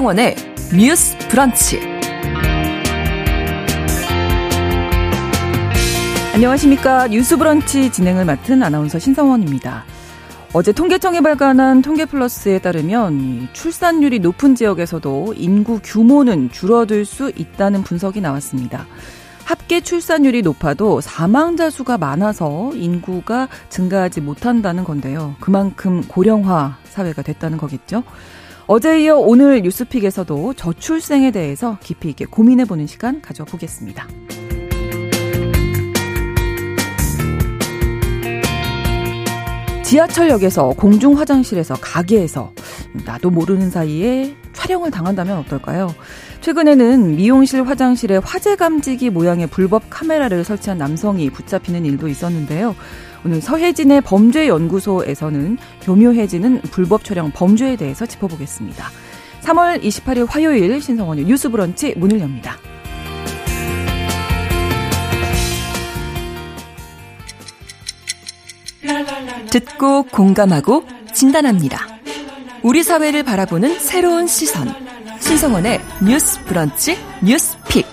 [0.00, 0.34] 신성원의
[0.78, 1.78] 뉴스 브런치.
[6.32, 7.08] 안녕하십니까.
[7.08, 9.84] 뉴스 브런치 진행을 맡은 아나운서 신성원입니다.
[10.54, 18.86] 어제 통계청이 발간한 통계플러스에 따르면 출산율이 높은 지역에서도 인구 규모는 줄어들 수 있다는 분석이 나왔습니다.
[19.44, 25.34] 합계 출산율이 높아도 사망자 수가 많아서 인구가 증가하지 못한다는 건데요.
[25.40, 28.02] 그만큼 고령화 사회가 됐다는 거겠죠.
[28.72, 34.06] 어제 이어 오늘 뉴스픽에서도 저출생에 대해서 깊이 있게 고민해보는 시간 가져보겠습니다.
[39.82, 42.52] 지하철역에서 공중 화장실에서 가게에서
[43.04, 45.92] 나도 모르는 사이에 촬영을 당한다면 어떨까요?
[46.40, 52.76] 최근에는 미용실 화장실에 화재 감지기 모양의 불법 카메라를 설치한 남성이 붙잡히는 일도 있었는데요.
[53.24, 58.86] 오늘 서혜진의 범죄연구소에서는 교묘해지는 불법 촬영 범죄에 대해서 짚어보겠습니다.
[59.42, 62.56] 3월 28일 화요일 신성원의 뉴스 브런치 문을 엽니다.
[69.50, 71.86] 듣고 공감하고 진단합니다.
[72.62, 74.68] 우리 사회를 바라보는 새로운 시선.
[75.20, 77.86] 신성원의 뉴스 브런치 뉴스 픽.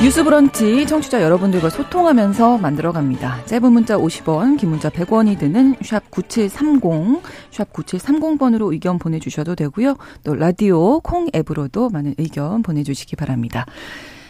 [0.00, 3.44] 뉴스 브런치 청취자 여러분들과 소통하면서 만들어갑니다.
[3.46, 9.96] 짧은 문자 50원, 긴 문자 100원이 드는 샵 9730, 샵 9730번으로 의견 보내주셔도 되고요.
[10.22, 13.66] 또 라디오 콩 앱으로도 많은 의견 보내주시기 바랍니다.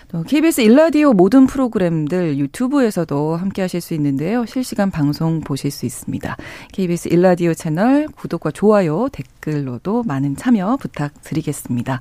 [0.09, 4.47] 또 KBS 일라디오 모든 프로그램들 유튜브에서도 함께 하실 수 있는데요.
[4.47, 6.35] 실시간 방송 보실 수 있습니다.
[6.73, 12.01] KBS 일라디오 채널 구독과 좋아요, 댓글로도 많은 참여 부탁드리겠습니다.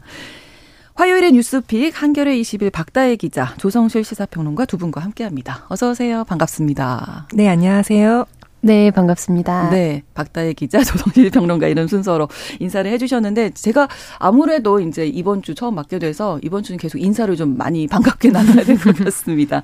[0.98, 5.66] 화요일의 뉴스픽 한겨레 20일 박다혜 기자, 조성실 시사평론가 두 분과 함께합니다.
[5.70, 6.24] 어서 오세요.
[6.24, 7.28] 반갑습니다.
[7.36, 8.26] 네, 안녕하세요.
[8.62, 9.70] 네, 반갑습니다.
[9.70, 12.28] 네, 박다혜 기자, 조성실 평론가 이런 순서로
[12.60, 13.88] 인사를 해주셨는데 제가
[14.18, 18.66] 아무래도 이제 이번 주 처음 맡게 돼서 이번 주는 계속 인사를 좀 많이 반갑게 나눠야
[18.66, 19.62] 될 것 같습니다.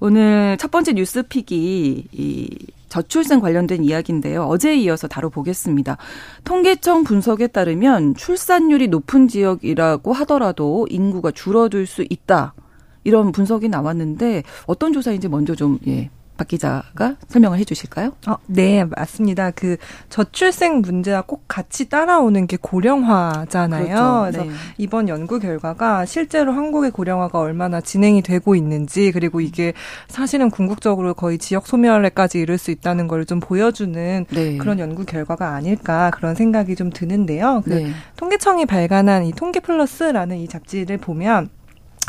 [0.00, 2.50] 오늘 첫 번째 뉴스픽이 이
[2.94, 4.44] 저출생 관련된 이야기인데요.
[4.44, 5.96] 어제에 이어서 다뤄보겠습니다.
[6.44, 12.54] 통계청 분석에 따르면 출산율이 높은 지역이라고 하더라도 인구가 줄어들 수 있다.
[13.02, 18.12] 이런 분석이 나왔는데 어떤 조사인지 먼저 좀 예, 박 기자가 설명을 해 주실까요?
[18.26, 19.50] 어, 네, 맞습니다.
[19.50, 19.76] 그
[20.08, 23.84] 저출생 문제와 꼭 같이 따라오는 게 고령화잖아요.
[23.86, 24.20] 그렇죠.
[24.38, 24.50] 그래서 네.
[24.78, 29.72] 이번 연구 결과가 실제로 한국의 고령화가 얼마나 진행이 되고 있는지 그리고 이게
[30.08, 34.58] 사실은 궁극적으로 거의 지역 소멸에까지 이를 수 있다는 걸 좀 보여주는 네.
[34.58, 37.62] 그런 연구 결과가 아닐까 그런 생각이 좀 드는데요.
[37.64, 37.90] 그 네.
[38.16, 41.48] 통계청이 발간한 이 통계 플러스라는 이 잡지를 보면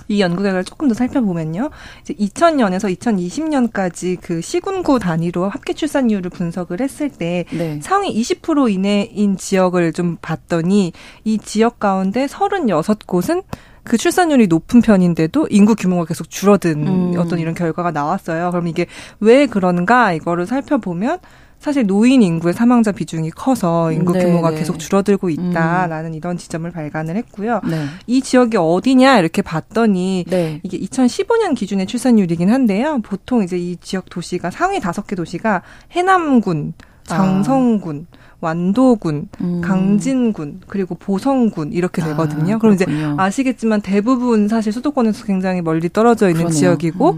[0.08, 1.70] 이 연구 결과를 조금 더 살펴보면요.
[2.02, 7.80] 이제 2000년에서 2020년까지 그 시군구 단위로 합계 출산율을 분석을 했을 때 네.
[7.82, 13.44] 상위 20% 이내인 지역을 좀 봤더니 이 지역 가운데 36곳은
[13.86, 17.14] 그 출산율이 높은 편인데도 인구 규모가 계속 줄어든 음.
[17.20, 18.50] 어떤 이런 결과가 나왔어요.
[18.50, 18.88] 그럼 이게
[19.20, 21.20] 왜 그런가 이거를 살펴보면
[21.60, 24.58] 사실 노인 인구의 사망자 비중이 커서 인구 네, 규모가 네.
[24.58, 26.14] 계속 줄어들고 있다라는 음.
[26.14, 27.62] 이런 지점을 발간을 했고요.
[27.68, 27.86] 네.
[28.06, 30.60] 이 지역이 어디냐 이렇게 봤더니 네.
[30.64, 33.00] 이게 2015년 기준의 출산율이긴 한데요.
[33.04, 36.74] 보통 이제 이 지역 도시가 상위 다섯 개 도시가 해남군,
[37.04, 38.16] 장성군, 아.
[38.42, 39.62] 완도군, 음.
[39.62, 42.56] 강진군, 그리고 보성군 이렇게 아, 되거든요.
[42.56, 42.86] 아, 그럼 이제
[43.18, 46.60] 아시겠지만 대부분 사실 수도권에서 굉장히 멀리 떨어져 있는 그러네요.
[46.60, 47.18] 지역이고 음.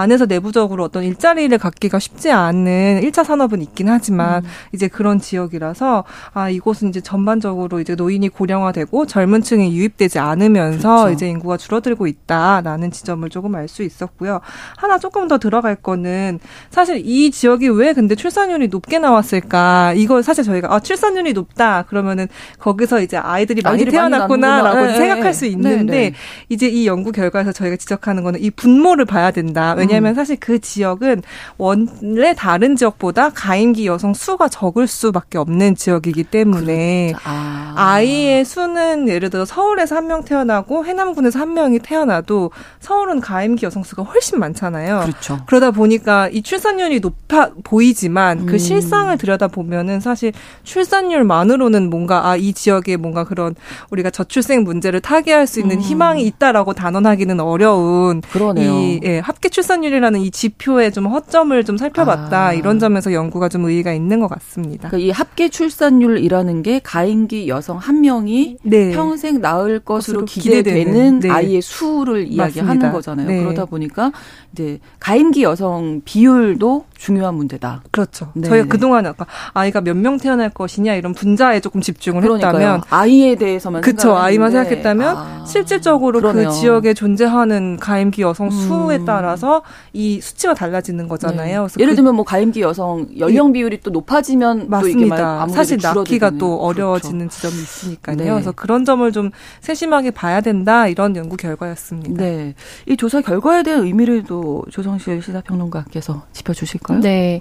[0.00, 4.48] 안에서 내부적으로 어떤 일자리를 갖기가 쉽지 않은 1차 산업은 있긴 하지만 음.
[4.72, 11.12] 이제 그런 지역이라서 아 이곳은 이제 전반적으로 이제 노인이 고령화되고 젊은 층이 유입되지 않으면서 그렇죠.
[11.12, 14.40] 이제 인구가 줄어들고 있다라는 지점을 조금 알 수 있었고요.
[14.76, 16.38] 하나 조금 더 들어갈 거는
[16.70, 19.94] 사실 이 지역이 왜 근데 출산율이 높게 나왔을까?
[19.96, 22.28] 이걸 사실 저희가 아 출산율이 높다 그러면은
[22.58, 25.32] 거기서 이제 아이들이 많이 태어났구나라고 네, 생각할 네.
[25.32, 26.12] 수 있는데 네, 네.
[26.48, 29.74] 이제 이 연구 결과에서 저희가 지적하는 거는 이 분모를 봐야 된다.
[29.84, 30.14] 왜냐하면 음.
[30.14, 31.22] 사실 그 지역은
[31.58, 37.22] 원래 다른 지역보다 가임기 여성 수가 적을 수밖에 없는 지역이기 때문에 그렇죠.
[37.28, 38.00] 아.
[38.00, 42.50] 이의 수는 예를 들어 서울에서 한 명 태어나고 해남군에서 한 명이 태어나도
[42.80, 45.00] 서울은 가임기 여성 수가 훨씬 많잖아요.
[45.06, 45.40] 그렇죠.
[45.46, 48.58] 그러다 보니까 이 출산율이 높아 보이지만 그 음.
[48.58, 50.32] 실상을 들여다 보면은 사실
[50.62, 53.54] 출산율만으로는 뭔가 아 이 지역에 뭔가 그런
[53.90, 55.80] 우리가 저출생 문제를 타개할 수 있는 음.
[55.80, 58.70] 희망이 있다라고 단언하기는 어려운 그러네요.
[58.72, 62.46] 이 예, 합계 출산 출산율이라는 이 지표의 좀 허점을 좀 살펴봤다.
[62.48, 62.52] 아.
[62.52, 64.88] 이런 점에서 연구가 좀 의의가 있는 것 같습니다.
[64.90, 68.90] 그러니까 이 합계 출산율이라는 게 가임기 여성 한 명이 네.
[68.92, 71.30] 평생 낳을 것으로 기대되는 네.
[71.30, 73.26] 아이의 수를 이야기하는 거잖아요.
[73.26, 73.42] 네.
[73.42, 74.12] 그러다 보니까
[74.52, 77.82] 이제 가임기 여성 비율도 중요한 문제다.
[77.90, 78.30] 그렇죠.
[78.34, 78.68] 네 저희가 네.
[78.68, 82.52] 그동안 아까 아이가 몇 명 태어날 것이냐 이런 분자에 조금 집중을 그러니까요.
[82.58, 84.14] 했다면 아이에 대해서만 그렇죠.
[84.16, 86.48] 아이만 생각했다면 아, 실질적으로 그 그러네요.
[86.50, 88.50] 그 지역에 존재하는 가임기 여성 음.
[88.50, 89.53] 수에 따라서
[89.92, 91.66] 이 수치가 달라지는 거잖아요.
[91.68, 91.82] 네.
[91.82, 95.46] 예를 그, 들면 뭐 가임기 여성 연령 비율이 또 높아지면 맞습니다.
[95.48, 96.56] 사실 낳기가 또 그렇죠.
[96.62, 97.34] 어려워지는 그렇죠.
[97.34, 98.16] 지점이 있으니까요.
[98.16, 98.24] 네.
[98.24, 99.30] 그래서 그런 점을 좀
[99.60, 102.22] 세심하게 봐야 된다 이런 연구 결과였습니다.
[102.22, 102.54] 네.
[102.88, 107.00] 이 조사 결과에 대한 의미를 또 조성실 시사평론가께서 짚어주실까요?
[107.00, 107.40] 네.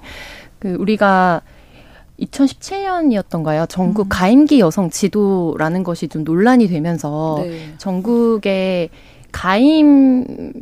[0.60, 1.42] 그 우리가
[2.20, 3.68] 2017년이었던가요?
[3.68, 4.10] 전국 음.
[4.10, 7.74] 가임기 여성 지도라는 것이 좀 논란이 되면서 네.
[7.78, 8.90] 전국의
[9.32, 10.54] 가임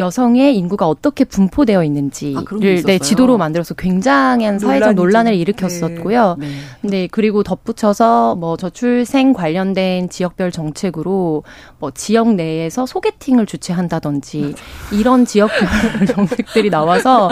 [0.00, 6.36] 여성의 인구가 어떻게 분포되어 있는지를 아, 네, 지도로 만들어서 굉장한 사회적 논란을 일으켰었고요.
[6.38, 6.46] 네.
[6.80, 6.90] 네.
[6.90, 7.08] 네.
[7.10, 11.44] 그리고 덧붙여서 뭐 저출생 관련된 지역별 정책으로
[11.78, 14.54] 뭐 지역 내에서 소개팅을 주최한다든지
[14.92, 17.30] 이런 지역별 정책들이 나와서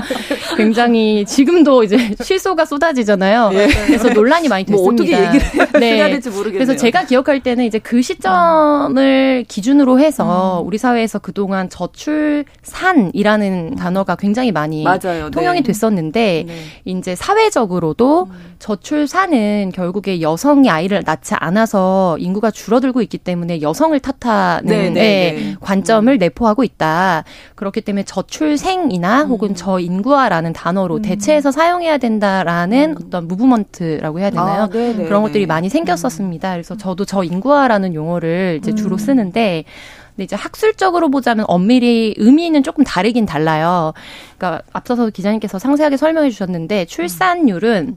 [0.57, 3.51] 굉장히 지금도 이제 실소가 쏟아지잖아요.
[3.55, 3.69] 예.
[3.87, 4.83] 그래서 논란이 많이 됐습니다.
[4.83, 5.97] 뭐 어떻게 얘기를 네.
[5.97, 6.65] 해야 될지 모르겠네요.
[6.65, 10.67] 그래서 제가 기억할 때는 이제 그 시점을 기준으로 해서 음.
[10.67, 15.31] 우리 사회에서 그동안 저출 산이라는 단어가 굉장히 많이 맞아요.
[15.31, 15.63] 통용이 네.
[15.63, 16.55] 됐었는데 네.
[16.85, 18.49] 이제 사회적으로도 음.
[18.59, 25.57] 저출산은 결국에 여성이 아이를 낳지 않아서 인구가 줄어들고 있기 때문에 여성을 탓하는 네, 네, 네.
[25.61, 26.19] 관점을 음.
[26.19, 27.25] 내포하고 있다.
[27.55, 29.29] 그렇기 때문에 저출생이나 음.
[29.29, 31.03] 혹은 저인구화라는 단어로 음.
[31.03, 33.07] 대체해서 사용해야 된다라는 음.
[33.07, 34.63] 어떤 무브먼트라고 해야 되나요?
[34.63, 36.53] 아, 그런 것들이 많이 생겼었습니다.
[36.53, 39.65] 그래서 저도 저인구화라는 용어를 이제 주로 쓰는데
[40.19, 43.93] 근데 이제 학술적으로 보자면 엄밀히 의미는 조금 다르긴 달라요.
[44.37, 47.97] 그러니까 앞서서 기자님께서 상세하게 설명해 주셨는데 출산율은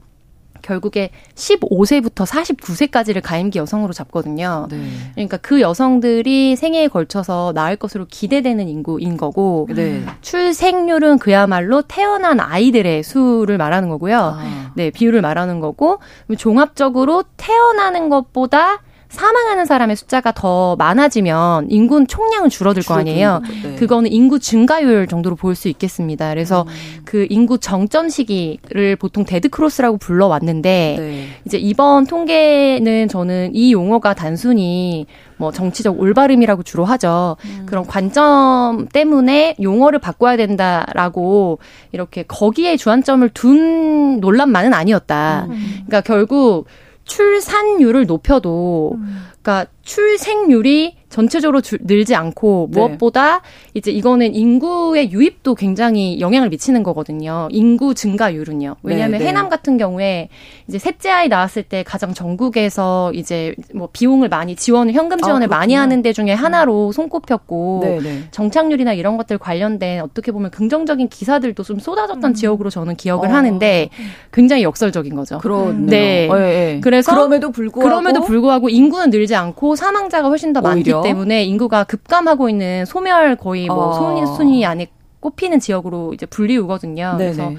[0.62, 4.68] 결국에 15세부터 49세까지를 가임기 여성으로 잡거든요.
[4.70, 4.86] 네.
[5.14, 10.04] 그러니까 그 여성들이 생애에 걸쳐서 낳을 것으로 기대되는 인구인 거고 네.
[10.20, 14.16] 출생률은 그야말로 태어난 아이들의 수를 말하는 거고요.
[14.16, 14.72] 아.
[14.76, 15.98] 네, 비율을 말하는 거고
[16.38, 18.78] 종합적으로 태어나는 것보다
[19.12, 23.42] 사망하는 사람의 숫자가 더 많아지면 인구 총량은 줄어들 거 아니에요.
[23.62, 23.74] 네.
[23.76, 26.30] 그거는 인구 증가율 정도로 볼 수 있겠습니다.
[26.30, 27.02] 그래서 음.
[27.04, 31.26] 그 인구 정점 시기를 보통 데드 크로스라고 불러왔는데 네.
[31.44, 35.06] 이제 이번 통계는 저는 이 용어가 단순히
[35.36, 37.36] 뭐 정치적 올바름이라고 주로 하죠.
[37.44, 37.66] 음.
[37.66, 41.58] 그런 관점 때문에 용어를 바꿔야 된다라고
[41.92, 45.48] 이렇게 거기에 주안점을 둔 논란만은 아니었다.
[45.50, 45.82] 음.
[45.86, 46.66] 그러니까 결국
[47.04, 49.26] 출산율을 높여도 음.
[49.42, 52.80] 그러니까 출생률이 전체적으로 줄, 늘지 않고 네.
[52.80, 53.42] 무엇보다
[53.74, 57.48] 이제 이거는 인구의 유입도 굉장히 영향을 미치는 거거든요.
[57.50, 58.76] 인구 증가율은요.
[58.82, 59.28] 왜냐하면 네, 네.
[59.28, 60.30] 해남 같은 경우에
[60.66, 65.46] 이제 셋째 아이 낳았을 때 가장 전국에서 이제 뭐 비용을 많이 지원을 현금 아, 지원을
[65.46, 66.92] 아, 많이 하는 데 중에 하나로 음.
[66.92, 72.34] 손꼽혔고 네, 네, 정착률이나 이런 것들 관련된 어떻게 보면 긍정적인 기사들도 좀 쏟아졌던 음.
[72.34, 73.32] 지역으로 저는 기억을 어.
[73.34, 73.90] 하는데
[74.32, 75.38] 굉장히 역설적인 거죠.
[75.38, 75.86] 그렇네요.
[75.86, 76.28] 네.
[76.30, 76.80] 어, 예, 예.
[76.80, 80.62] 그래서 그럼에도 불구하고 그럼에도 불구하고 인구는 늘지 않고 사망자가 훨씬 더?
[80.62, 83.92] 많기 때문에 인구가 급감하고 있는 소멸 거의 뭐 어.
[83.92, 84.88] 순위 순위 안에
[85.20, 87.16] 꼽히는 지역으로 이제 불리우거든요.
[87.18, 87.32] 네네.
[87.32, 87.52] 그래서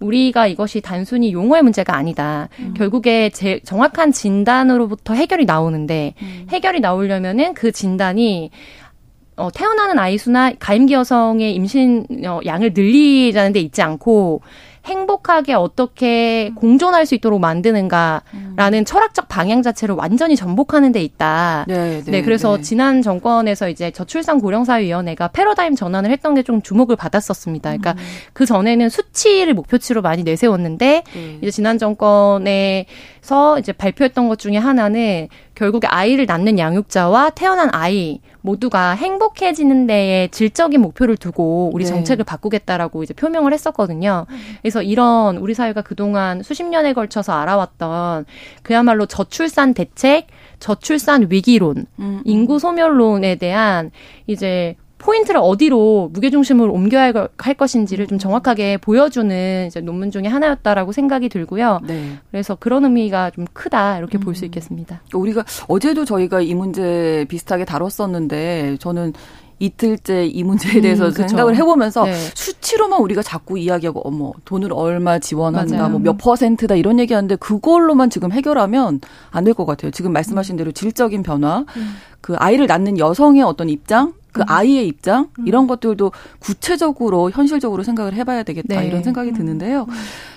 [0.00, 2.48] 우리가 이것이 단순히 용어의 문제가 아니다.
[2.58, 2.74] 음.
[2.76, 6.46] 결국에 제 정확한 진단으로부터 해결이 나오는데 음.
[6.50, 8.50] 해결이 나오려면은 그 진단이
[9.36, 14.40] 어, 태어나는 아이 수나 가임기 여성의 임신 어, 양을 늘리자는 데 있지 않고
[14.86, 18.22] 행복하게 어떻게 공존할 수 있도록 만드는가라는
[18.78, 18.84] 음.
[18.86, 21.66] 철학적 방향 자체를 완전히 전복하는 데 있다.
[21.68, 22.62] 네, 네, 네 그래서 네.
[22.62, 27.70] 지난 정권에서 이제 저출산 고령사위원회가 패러다임 전환을 했던 게 좀 주목을 받았었습니다.
[27.70, 27.96] 그러니까 음.
[28.32, 31.38] 그 전에는 수치를 목표치로 많이 내세웠는데 음.
[31.42, 35.26] 이제 지난 정권에서 이제 발표했던 것 중에 하나는
[35.56, 41.90] 결국에 아이를 낳는 양육자와 태어난 아이 모두가 행복해지는 데에 질적인 목표를 두고 우리 네.
[41.90, 44.26] 정책을 바꾸겠다라고 이제 표명을 했었거든요.
[44.62, 48.24] 그래서 이런 우리 사회가 그동안 수십 년에 걸쳐서 알아왔던
[48.62, 50.28] 그야말로 저출산 대책,
[50.60, 52.22] 저출산 위기론, 음, 음.
[52.24, 53.90] 인구 소멸론에 대한
[54.26, 61.28] 이제 포인트를 어디로 무게중심을 옮겨야 할 것인지를 좀 정확하게 보여주는 이제 논문 중에 하나였다라고 생각이
[61.28, 61.80] 들고요.
[61.86, 62.18] 네.
[62.30, 64.20] 그래서 그런 의미가 좀 크다 이렇게 음.
[64.20, 65.02] 볼수 있겠습니다.
[65.14, 69.12] 우리가 어제도 저희가 이 문제 비슷하게 다뤘었는데 저는
[69.58, 72.12] 이틀째 이 문제에 대해서 음, 생각을 해보면서 네.
[72.12, 78.32] 수치로만 우리가 자꾸 이야기하고 어머 돈을 얼마 지원한다 뭐 몇 퍼센트다 이런 얘기하는데 그걸로만 지금
[78.32, 79.00] 해결하면
[79.30, 79.90] 안 될 것 같아요.
[79.92, 81.94] 지금 말씀하신 대로 질적인 변화, 음.
[82.20, 84.44] 그 아이를 낳는 여성의 어떤 입장 그 음.
[84.48, 85.46] 아이의 입장 음.
[85.46, 88.86] 이런 것들도 구체적으로 현실적으로 생각을 해봐야 되겠다 네.
[88.86, 89.34] 이런 생각이 음.
[89.34, 89.86] 드는데요.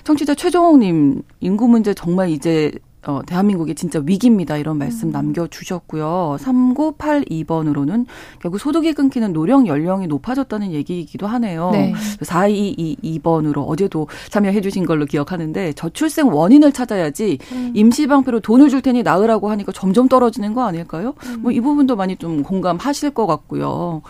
[0.04, 2.72] 청취자 최종욱님 인구 문제 정말 이제
[3.06, 4.56] 어, 대한민국이 진짜 위기입니다.
[4.56, 5.12] 이런 말씀 음.
[5.12, 6.36] 남겨주셨고요.
[6.40, 8.06] 3982번으로는
[8.40, 11.70] 결국 소득이 끊기는 노령 연령이 높아졌다는 얘기이기도 하네요.
[11.72, 11.94] 네.
[12.20, 17.72] 4222번으로 어제도 참여해 주신 걸로 기억하는데 저출생 원인을 찾아야지 음.
[17.74, 21.14] 임시방패로 돈을 줄 테니 나으라고 하니까 점점 떨어지는 거 아닐까요?
[21.26, 21.42] 음.
[21.42, 24.02] 뭐이 부분도 많이 좀 공감하실 것 같고요.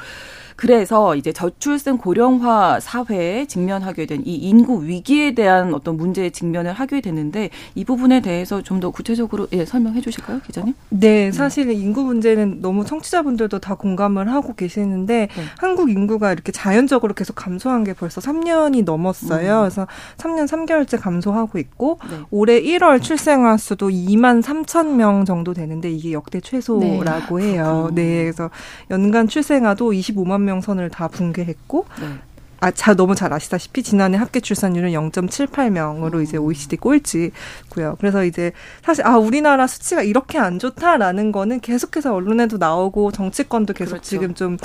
[0.61, 7.01] 그래서 이제 저출생 고령화 사회에 직면하게 된 이 인구 위기에 대한 어떤 문제에 직면을 하게
[7.01, 10.73] 되는데 이 부분에 대해서 좀 더 구체적으로 예, 설명해 주실까요, 기자님?
[10.89, 11.33] 네, 음.
[11.33, 15.43] 사실 인구 문제는 너무 청취자분들도 다 공감을 하고 계시는데 네.
[15.59, 19.57] 한국 인구가 이렇게 자연적으로 계속 감소한 게 벌써 3년이 넘었어요.
[19.57, 19.61] 음.
[19.63, 19.87] 그래서
[20.17, 22.17] 3년 3개월째 감소하고 있고 네.
[22.31, 27.45] 올해 1월 출생아 수도 2만 3천 명 정도 되는데 이게 역대 최소라고 네.
[27.53, 27.91] 해요.
[27.93, 28.51] 네, 그래서
[28.91, 32.07] 연간 출생아도 25만 명명 선을 다 붕괴했고 네.
[32.63, 36.23] 아, 자, 너무 잘 아시다시피 지난해 합계 출산율은 0.78명으로 음.
[36.23, 37.97] 이제 OECD 꼴찌고요.
[37.99, 38.53] 그래서 이제
[38.83, 44.09] 사실 아 우리나라 수치가 이렇게 안 좋다라는 거는 계속해서 언론에도 나오고 정치권도 계속 그렇죠.
[44.09, 44.59] 지금 좀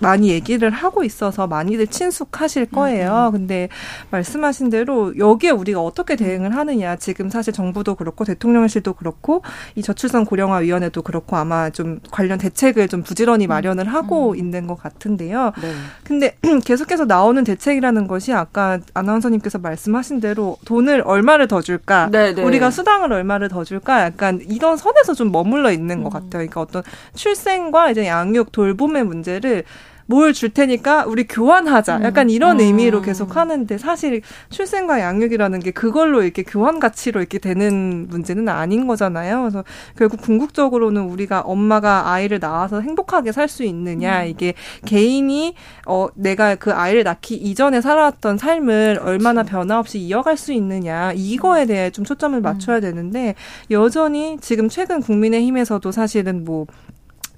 [0.00, 3.10] 많이 얘기를 하고 있어서 많이들 친숙하실 거예요.
[3.10, 3.32] 음, 음.
[3.32, 3.68] 근데
[4.10, 6.96] 말씀하신 대로 여기에 우리가 어떻게 대응을 하느냐.
[6.96, 9.42] 지금 사실 정부도 그렇고 대통령실도 그렇고
[9.74, 14.36] 이 저출산 고령화 위원회도 그렇고 아마 좀 관련 대책을 좀 부지런히 음, 마련을 하고 음.
[14.36, 15.52] 있는 것 같은데요.
[15.60, 15.72] 네.
[16.04, 22.08] 근데 계속해서 나오는 대책이라는 것이 아까 아나운서님께서 말씀하신 대로 돈을 얼마를 더 줄까?
[22.10, 22.42] 네, 네.
[22.42, 24.02] 우리가 수당을 얼마를 더 줄까?
[24.02, 26.28] 약간 이런 선에서 좀 머물러 있는 것 같아요.
[26.30, 26.82] 그러니까 어떤
[27.14, 29.64] 출생과 이제 양육 돌봄의 문제를
[30.08, 31.98] 뭘 줄 테니까 우리 교환하자.
[31.98, 32.02] 음.
[32.04, 32.64] 약간 이런 음.
[32.64, 38.86] 의미로 계속 하는데 사실 출생과 양육이라는 게 그걸로 이렇게 교환 가치로 이렇게 되는 문제는 아닌
[38.86, 39.40] 거잖아요.
[39.42, 39.64] 그래서
[39.98, 44.28] 결국 궁극적으로는 우리가 엄마가 아이를 낳아서 행복하게 살 수 있느냐 음.
[44.28, 45.54] 이게 개인이
[45.86, 49.58] 어 내가 그 아이를 낳기 이전에 살아왔던 삶을 얼마나 그렇죠.
[49.58, 52.80] 변화 없이 이어갈 수 있느냐 이거에 대해 좀 초점을 맞춰야 음.
[52.80, 53.34] 되는데
[53.70, 56.66] 여전히 지금 최근 국민의힘에서도 사실은 뭐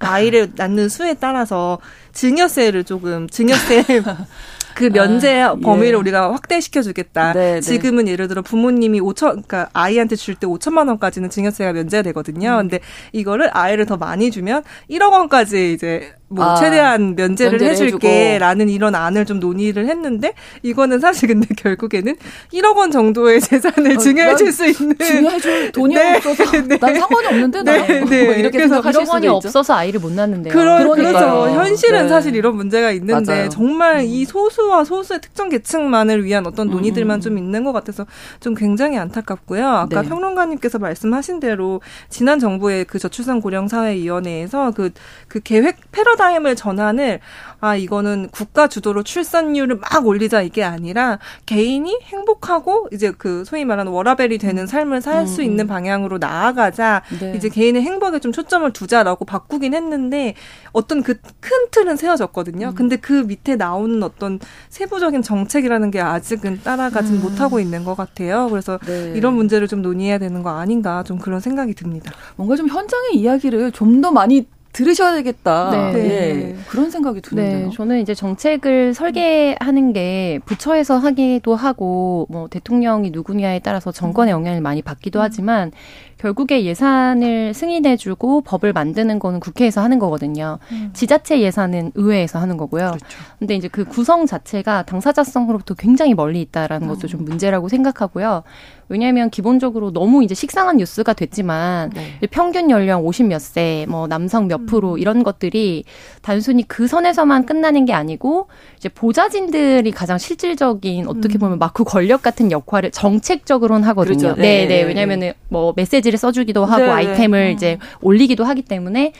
[0.00, 1.78] 아이를 낳는 수에 따라서
[2.12, 3.84] 증여세를 조금 증여세
[4.74, 5.94] 그 면제 아, 범위를 예.
[5.94, 7.32] 우리가 확대시켜 주겠다.
[7.32, 7.60] 네, 네.
[7.60, 12.52] 지금은 예를 들어 부모님이 5천 그러니까 아이한테 줄 때 5천만 원까지는 증여세가 면제가 되거든요.
[12.52, 12.68] 음.
[12.68, 12.80] 근데
[13.12, 18.94] 이거를 아이를 더 많이 주면 1억 원까지 이제 뭐 아, 최대한 면제를, 면제를 해줄게라는 이런
[18.94, 22.16] 안을 좀 논의를 했는데 이거는 사실 근데 결국에는
[22.52, 26.78] 1억 원 정도의 재산을 어, 증여해줄 수 있는 증여해줄 돈이 네, 없어서 네.
[26.78, 28.24] 난 상관이 없는데 네, 나 네.
[28.24, 30.52] 뭐 이렇게 생각하실 1억 원이 없어서 아이를 못 낳는데요.
[30.52, 31.50] 그러, 그렇죠.
[31.50, 32.08] 현실은 네.
[32.08, 33.48] 사실 이런 문제가 있는데 맞아요.
[33.48, 34.04] 정말 음.
[34.04, 37.20] 이 소수와 소수의 특정 계층만을 위한 어떤 음, 논의들만 음.
[37.20, 38.06] 좀 있는 것 같아서
[38.40, 39.66] 좀 굉장히 안타깝고요.
[39.66, 40.08] 아까 네.
[40.08, 44.90] 평론가님께서 말씀하신 대로 지난 정부의 그 저출산 고령 사회 위원회에서 그
[45.30, 47.20] 그 계획 패러다 패러다임을 전환을
[47.60, 53.92] 아 이거는 국가 주도로 출산율을 막 올리자 이게 아니라 개인이 행복하고 이제 그 소위 말하는
[53.92, 55.68] 워라벨이 되는 삶을 살수 음, 있는 음.
[55.68, 57.34] 방향으로 나아가자 네.
[57.36, 60.34] 이제 개인의 행복에 좀 초점을 두자라고 바꾸긴 했는데
[60.72, 62.68] 어떤 그 큰 틀은 세워졌거든요.
[62.68, 62.74] 음.
[62.74, 67.20] 근데 그 밑에 나오는 어떤 세부적인 정책이라는 게 아직은 따라가진 음.
[67.22, 68.48] 못하고 있는 것 같아요.
[68.50, 69.12] 그래서 네.
[69.16, 72.12] 이런 문제를 좀 논의해야 되는 거 아닌가 좀 그런 생각이 듭니다.
[72.36, 75.70] 뭔가 좀 현장의 이야기를 좀 더 많이 들으셔야 되겠다.
[75.70, 75.92] 네.
[75.92, 76.56] 네.
[76.68, 77.68] 그런 생각이 드는데요.
[77.68, 77.74] 네.
[77.74, 84.82] 저는 이제 정책을 설계하는 게 부처에서 하기도 하고 뭐 대통령이 누구냐에 따라서 정권의 영향을 많이
[84.82, 85.22] 받기도 음.
[85.22, 85.72] 하지만
[86.20, 90.58] 결국에 예산을 승인해주고 법을 만드는 거는 국회에서 하는 거거든요.
[90.70, 90.90] 음.
[90.92, 92.88] 지자체 예산은 의회에서 하는 거고요.
[92.88, 93.06] 그렇죠.
[93.38, 97.24] 근데 이제 그 구성 자체가 당사자성으로부터 굉장히 멀리 있다라는 것도 좀 음.
[97.24, 98.42] 문제라고 생각하고요.
[98.90, 102.18] 왜냐하면 기본적으로 너무 이제 식상한 뉴스가 됐지만 네.
[102.30, 104.98] 평균 연령 50 몇 세, 뭐 남성 몇 프로 음.
[104.98, 105.84] 이런 것들이
[106.22, 111.40] 단순히 그 선에서만 끝나는 게 아니고 이제 보좌진들이 가장 실질적인 어떻게 음.
[111.40, 114.18] 보면 마크 권력 같은 역할을 정책적으로는 하거든요.
[114.18, 114.40] 그렇죠.
[114.40, 114.80] 네, 네.
[114.80, 114.82] 네.
[114.82, 116.92] 왜냐하면은 뭐 메시지 메시지를 써주기도 하고 네, 네.
[116.92, 117.52] 아이템을 네.
[117.52, 119.12] 이제 올리기도 하기 때문에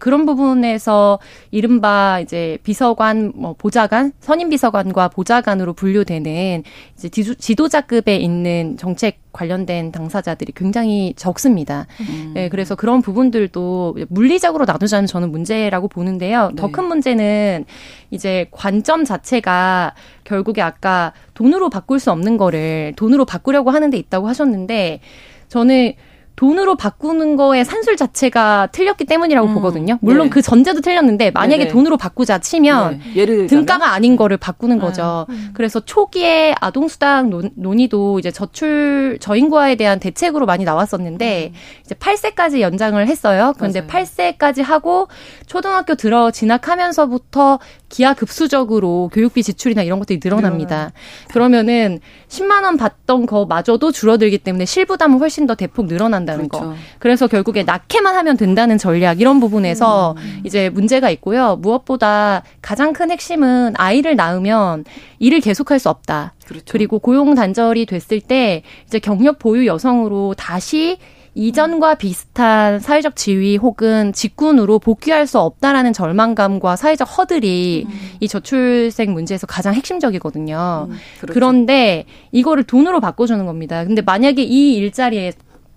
[0.00, 1.18] 그런 부분에서
[1.50, 6.64] 이른바 이제 비서관, 뭐 보좌관, 선임 비서관과 보좌관으로 분류되는
[6.96, 11.86] 이제 지도자급에 있는 정책 관련된 당사자들이 굉장히 적습니다.
[12.00, 12.32] 음.
[12.34, 16.48] 네, 그래서 그런 부분들도 물리적으로 나누자면 저는 문제라고 보는데요.
[16.48, 16.56] 네.
[16.56, 17.64] 더큰 문제는
[18.10, 24.26] 이제 관점 자체가 결국에 아까 돈으로 바꿀 수 없는 거를 돈으로 바꾸려고 하는 데 있다고
[24.26, 25.00] 하셨는데
[25.48, 25.94] 저는
[26.36, 29.98] 돈으로 바꾸는 거의 산술 자체가 틀렸기 때문이라고 음, 보거든요.
[30.02, 30.30] 물론 네.
[30.30, 31.72] 그 전제도 틀렸는데 만약에 네네.
[31.72, 33.20] 돈으로 바꾸자 치면 네.
[33.20, 35.24] 예를 등가가 아닌 거를 바꾸는 거죠.
[35.30, 35.50] 음.
[35.54, 41.58] 그래서 초기에 아동 수당 논, 논의도 이제 저출 저인구화에 대한 대책으로 많이 나왔었는데 음.
[41.84, 43.54] 이제 8세까지 연장을 했어요.
[43.56, 44.04] 그런데 맞아요.
[44.04, 45.08] 8세까지 하고
[45.46, 50.92] 초등학교 들어 진학하면서부터 기하급수적으로 교육비 지출이나 이런 것들이 늘어납니다.
[51.32, 56.25] 그러면은 10만 원 받던 거마저도 줄어들기 때문에 실부담은 훨씬 더 대폭 늘어난다.
[56.26, 56.70] 한다는 그렇죠.
[56.70, 56.74] 거.
[56.98, 60.40] 그래서 결국에 낳게만 하면 된다는 전략 이런 부분에서 음.
[60.44, 61.56] 이제 문제가 있고요.
[61.56, 64.84] 무엇보다 가장 큰 핵심은 아이를 낳으면
[65.20, 66.34] 일을 계속할 수 없다.
[66.44, 66.64] 그렇죠.
[66.68, 70.98] 그리고 고용 단절이 됐을 때 이제 경력 보유 여성으로 다시
[71.36, 78.10] 이전과 비슷한 사회적 지위 혹은 직군으로 복귀할 수 없다라는 절망감과 사회적 허들이 음.
[78.20, 80.88] 이 저출생 문제에서 가장 핵심적이거든요.
[80.88, 81.34] 음, 그렇죠.
[81.34, 83.84] 그런데 이거를 돈으로 바꿔주는 겁니다.
[83.84, 85.32] 근데 만약에 이 일자리에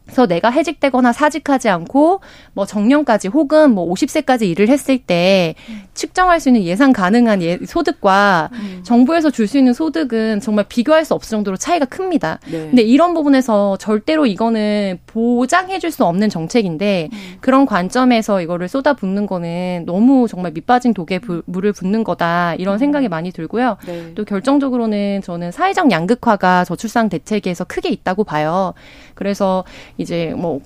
[0.10, 2.22] 그래서 내가 해직되거나 사직하지 않고
[2.54, 5.54] 뭐 정년까지 혹은 뭐 50세까지 일을 했을 때
[5.94, 8.82] 측정할 수 있는 예상 가능한 예, 소득과 음.
[8.84, 12.40] 정부에서 줄 수 있는 소득은 정말 비교할 수 없을 정도로 차이가 큽니다.
[12.46, 12.68] 네.
[12.70, 17.18] 근데 이런 부분에서 절대로 이거는 보장해 줄 수 없는 정책인데 음.
[17.42, 22.78] 그런 관점에서 이거를 쏟아붓는 거는 너무 정말 밑빠진 독에 부, 물을 붓는 거다 이런 음.
[22.78, 23.78] 생각이 많이 들고요.
[23.88, 24.14] 네.
[24.14, 28.76] 또 결정적으로는 저는 사회적 양극화가 저출산 대책에서 크게 있다고 봐요.
[29.20, 29.66] 그래서
[29.98, 30.62] 이제 뭐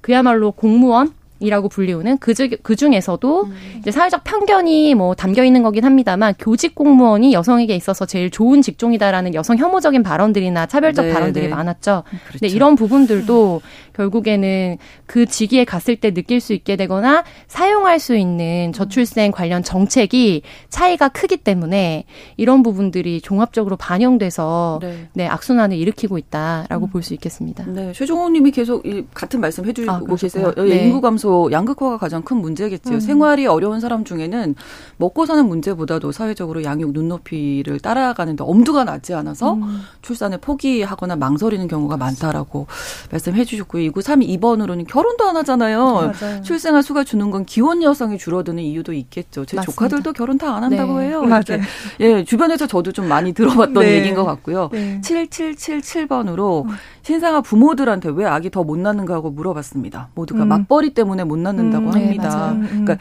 [0.00, 3.54] 그야말로 공무원 이라고 불리우는 그, 중, 그 중에서도 음.
[3.78, 9.34] 이제 사회적 편견이 뭐 담겨 있는 거긴 합니다만 교직 공무원이 여성에게 있어서 제일 좋은 직종이다라는
[9.34, 11.54] 여성 혐오적인 발언들이나 차별적 네, 발언들이 네.
[11.54, 12.02] 많았죠.
[12.08, 12.38] 그렇죠.
[12.38, 13.60] 근데 이런 부분들도
[13.94, 20.42] 결국에는 그 직위에 갔을 때 느낄 수 있게 되거나 사용할 수 있는 저출생 관련 정책이
[20.68, 22.04] 차이가 크기 때문에
[22.36, 26.90] 이런 부분들이 종합적으로 반영돼서 네, 네 악순환을 일으키고 있다라고 음.
[26.90, 27.64] 볼수 있겠습니다.
[27.66, 28.82] 네, 최종호 님이 계속
[29.14, 30.52] 같은 말씀 해주고 아, 계세요.
[30.56, 30.86] 네.
[30.86, 32.96] 인구 감소 아무래도 양극화가 가장 큰 문제겠지요.
[32.96, 33.00] 음.
[33.00, 34.54] 생활이 어려운 사람 중에는
[34.96, 39.82] 먹고 사는 문제보다도 사회적으로 양육 눈높이를 따라가는데 엄두가 나지 않아서 음.
[40.02, 42.66] 출산을 포기하거나 망설이는 경우가 많다라고
[43.12, 43.90] 말씀해 주셨고요.
[43.92, 46.12] 2932번으로는 결혼도 안 하잖아요.
[46.20, 46.42] 맞아요.
[46.42, 49.44] 출생할 수가 주는 건 기혼 여성이 줄어드는 이유도 있겠죠.
[49.44, 49.72] 제 맞습니다.
[49.72, 51.08] 조카들도 결혼 다 안 한다고 네.
[51.08, 51.22] 해요.
[51.24, 51.60] 맞아요.
[52.00, 53.96] 예, 주변에서 저도 좀 많이 들어봤던 네.
[53.96, 54.70] 얘기인 것 같고요.
[54.72, 54.98] 네.
[55.04, 56.70] 7777번으로 음.
[57.02, 60.08] 신생아 부모들한테 왜 아기 더 못 낳는가 하고 물어봤습니다.
[60.14, 60.48] 모두가 음.
[60.48, 62.56] 맞벌이 때문에 못 낳는다고 음, 네, 합니다.
[62.60, 62.96] 네, 그러니까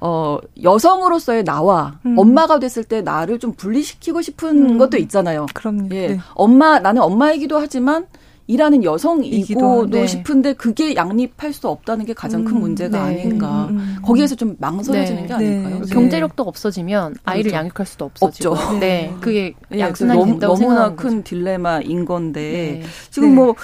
[0.00, 2.18] 어, 여성으로서의 나와 음.
[2.18, 4.78] 엄마가 됐을 때 나를 좀 분리시키고 싶은 음.
[4.78, 5.46] 것도 있잖아요.
[5.54, 5.88] 그럼요.
[5.92, 6.08] 예.
[6.08, 6.18] 네.
[6.34, 8.06] 엄마, 나는 엄마이기도 하지만
[8.46, 10.06] 일하는 여성이고도 네.
[10.06, 13.22] 싶은데 그게 양립할 수 없다는 게 가장 큰 음, 문제가 네.
[13.22, 13.70] 아닌가.
[14.02, 15.26] 거기에서 좀 망설여지는 네.
[15.28, 15.78] 게 아닐까요?
[15.80, 15.94] 네.
[15.94, 17.56] 경제력도 없어지면 아이를 그렇죠.
[17.56, 18.52] 양육할 수도 없어지고.
[18.52, 18.78] 없죠.
[18.80, 19.14] 네.
[19.22, 21.22] 그게 약순환이 너무, 너무나 큰 거죠.
[21.24, 23.54] 딜레마인 건데 지금 뭐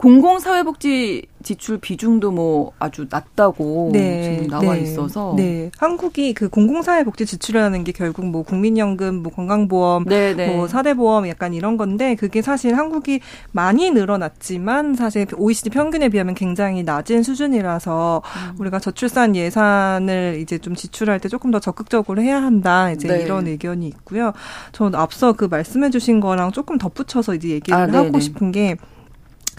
[0.00, 5.70] 공공사회복지 지출 비중도 뭐 아주 낮다고 네, 지금 나와 네, 있어서 네.
[5.76, 10.54] 한국이 그 공공사회복지 지출이라는 게 결국 뭐 국민연금, 뭐 건강보험, 네, 네.
[10.54, 13.20] 뭐 사대보험 약간 이런 건데 그게 사실 한국이
[13.52, 18.56] 많이 늘어났지만 사실 OECD 평균에 비하면 굉장히 낮은 수준이라서 음.
[18.58, 23.22] 우리가 저출산 예산을 이제 좀 지출할 때 조금 더 적극적으로 해야 한다 이제 네.
[23.22, 24.32] 이런 의견이 있고요.
[24.72, 28.76] 전 앞서 그 말씀해주신 거랑 조금 덧붙여서 이제 얘기를 아, 하고 싶은 게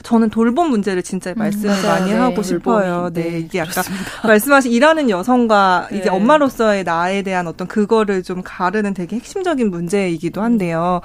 [0.03, 2.17] 저는 돌봄 문제를 진짜 음, 말씀을 음, 많이 네.
[2.17, 3.09] 하고 싶어요.
[3.13, 4.27] 네, 네, 이게 약간 그렇습니다.
[4.27, 5.99] 말씀하신 일하는 여성과 네.
[5.99, 11.01] 이제 엄마로서의 나에 대한 어떤 그거를 좀 가르는 되게 핵심적인 문제이기도 한데요.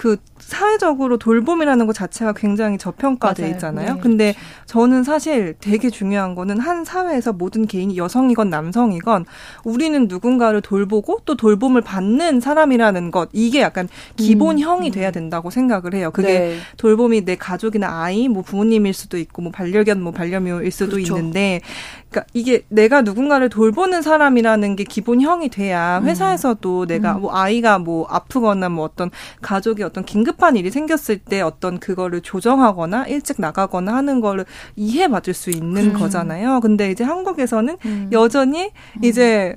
[0.00, 3.54] 그 사회적으로 돌봄이라는 것 자체가 굉장히 저평가돼 맞아요.
[3.54, 3.94] 있잖아요.
[3.96, 4.00] 네.
[4.00, 4.34] 근데
[4.64, 9.26] 저는 사실 되게 중요한 거는 한 사회에서 모든 개인이 여성이건 남성이건
[9.62, 14.90] 우리는 누군가를 돌보고 또 돌봄을 받는 사람이라는 것 이게 약간 기본형이 음.
[14.90, 16.10] 돼야 된다고 생각을 해요.
[16.10, 16.56] 그게 네.
[16.78, 21.18] 돌봄이 내 가족이나 아이, 뭐 부모님일 수도 있고 뭐 반려견, 뭐 반려묘일 수도 그렇죠.
[21.18, 21.60] 있는데
[22.10, 26.06] 그러니까 이게 내가 누군가를 돌보는 사람이라는 게 기본형이 돼야 음.
[26.06, 26.86] 회사에서도 음.
[26.88, 32.20] 내가 뭐 아이가 뭐 아프거나 뭐 어떤 가족이 어떤 긴급한 일이 생겼을 때 어떤 그거를
[32.20, 34.44] 조정하거나 일찍 나가거나 하는 거를
[34.74, 35.92] 이해받을 수 있는 음.
[35.92, 36.60] 거잖아요.
[36.60, 38.10] 근데 이제 한국에서는 음.
[38.12, 38.64] 여전히
[38.96, 39.04] 음.
[39.04, 39.54] 이제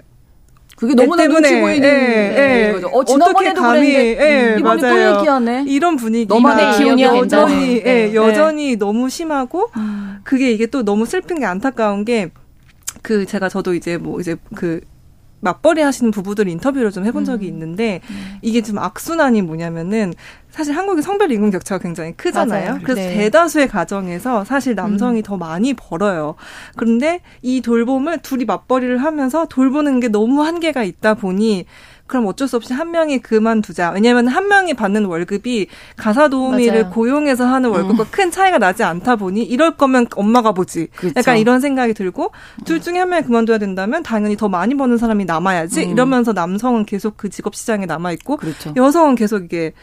[0.76, 2.84] 그게 너무나 눈치 보이는 예, 예.
[2.92, 5.14] 어, 지난번에도 감히, 예, 이번에 맞아요.
[5.14, 5.66] 또 얘기하네.
[5.68, 8.16] 이런 분위기가 너만의 기운이 여전히 예, 네.
[8.16, 10.20] 여전히 너무 심하고 음.
[10.24, 12.32] 그게 이게 또 너무 슬픈 게 안타까운 게
[13.02, 14.82] 그 제가 저도 이제 뭐 이제 그
[15.44, 17.54] 맞벌이 하시는 부부들 인터뷰를 좀 해본 적이 음.
[17.54, 18.38] 있는데 음.
[18.42, 20.14] 이게 좀 악순환이 뭐냐면은
[20.50, 22.66] 사실 한국의 성별 임금 격차가 굉장히 크잖아요.
[22.66, 22.80] 맞아요.
[22.84, 23.16] 그래서 네.
[23.16, 25.24] 대다수의 가정에서 사실 남성이 음.
[25.24, 26.36] 더 많이 벌어요.
[26.78, 31.66] 그런데 이 돌봄을 둘이 맞벌이를 하면서 돌보는 게 너무 한계가 있다 보니
[32.06, 33.92] 그럼 어쩔 수 없이 한 명이 그만두자.
[33.92, 36.94] 왜냐하면 한 명이 받는 월급이 가사 도우미를 맞아요.
[36.94, 38.08] 고용해서 하는 월급과 음.
[38.12, 40.88] 큰 차이가 나지 않다 보니 이럴 거면 엄마가 보지.
[40.96, 41.14] 그렇죠.
[41.18, 42.32] 약간 이런 생각이 들고
[42.66, 45.86] 둘 중에 한 명이 그만둬야 된다면 당연히 더 많이 버는 사람이 남아야지.
[45.86, 45.92] 음.
[45.92, 48.74] 이러면서 남성은 계속 그 직업 시장에 남아 있고 그렇죠.
[48.76, 49.74] 여성은 계속 이게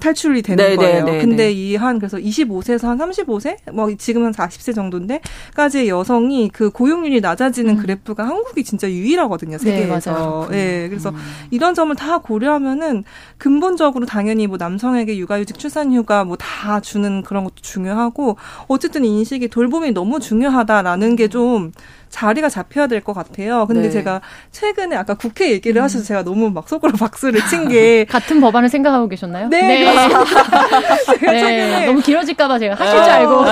[0.00, 1.04] 탈출이 되는 네, 거예요.
[1.04, 6.70] 네, 네, 근데 이 한 그래서 25세에서 한 35세 뭐 지금은 40세 정도인데까지 여성이 그
[6.70, 7.78] 고용률이 낮아지는 음.
[7.78, 10.48] 그래프가 한국이 진짜 유일하거든요 세계에서.
[10.50, 11.16] 네, 네 그래서 음.
[11.50, 13.04] 이런 점을 다 고려하면은
[13.38, 18.36] 근본적으로 당연히 뭐 남성에게 육아휴직, 출산휴가 뭐 다 주는 그런 것도 중요하고
[18.68, 21.72] 어쨌든 인식이 돌봄이 너무 중요하다라는 게좀
[22.10, 23.66] 자리가 잡혀야 될 것 같아요.
[23.66, 23.90] 근데 네.
[23.90, 24.20] 제가
[24.52, 25.84] 최근에 아까 국회 얘기를 음.
[25.84, 29.48] 하셔서 제가 너무 막 속으로 박수를 친 게 같은 법안을 생각하고 계셨나요?
[29.48, 29.62] 네.
[29.62, 29.83] 네.
[29.84, 31.40] 제가 네.
[31.40, 33.44] 최근에 너무 길어질까봐 제가 하실 줄 알고.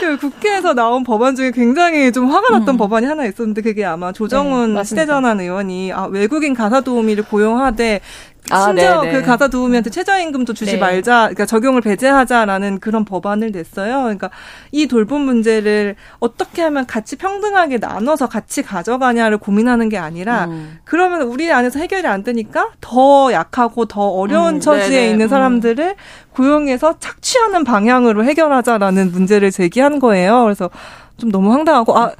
[0.00, 2.76] 그 국회에서 나온 법안 중에 굉장히 좀 화가 났던 음.
[2.76, 8.00] 법안이 하나 있었는데 그게 아마 조정훈 네, 시대전환 의원이 아, 외국인 가사 도우미를 고용하되
[8.50, 9.12] 아, 심지어 네네.
[9.12, 10.78] 그 가사 도우미한테 최저임금도 주지 네.
[10.78, 14.02] 말자, 그러니까 적용을 배제하자라는 그런 법안을 냈어요.
[14.02, 14.30] 그러니까
[14.72, 20.78] 이 돌봄 문제를 어떻게 하면 같이 평등하게 나눠서 같이 가져가냐를 고민하는 게 아니라 음.
[20.84, 25.10] 그러면 우리 안에서 해결이 안 되니까 더 약하고 더 어려운 음, 처지에 네네.
[25.10, 25.28] 있는 음.
[25.28, 25.94] 사람들을 음.
[26.32, 30.44] 고용해서 착취하는 방향으로 해결하자라는 문제를 제기한 거예요.
[30.44, 30.70] 그래서
[31.20, 32.10] 좀 너무 황당하고 아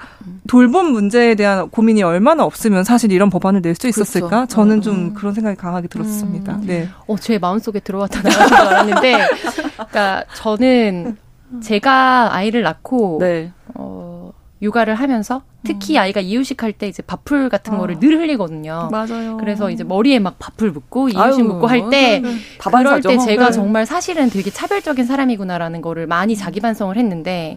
[0.46, 4.28] 돌봄 문제에 대한 고민이 얼마나 없으면 사실 이런 법안을 낼 수 있었을까?
[4.28, 4.46] 그렇죠.
[4.46, 5.14] 저는 좀 음.
[5.14, 6.54] 그런 생각이 강하게 들었습니다.
[6.56, 6.62] 음.
[6.66, 6.88] 네.
[7.08, 9.26] 어, 제 마음속에 들어왔다 나가신 줄 알았는데,
[9.74, 11.16] 그러니까 저는
[11.62, 13.52] 제가 아이를 낳고 네.
[13.74, 14.32] 어,
[14.62, 16.00] 육아를 하면서 특히 음.
[16.02, 17.78] 아이가 이유식 할 때 이제 밥풀 같은 아.
[17.78, 18.88] 거를 늘 흘리거든요.
[18.90, 19.36] 맞아요.
[19.38, 22.34] 그래서 이제 머리에 막 밥풀 묻고 이유식 묻고 할때 네, 네.
[22.58, 23.52] 그럴 때 제가 네.
[23.52, 27.56] 정말 사실은 되게 차별적인 사람이구나라는 거를 많이 자기 반성을 했는데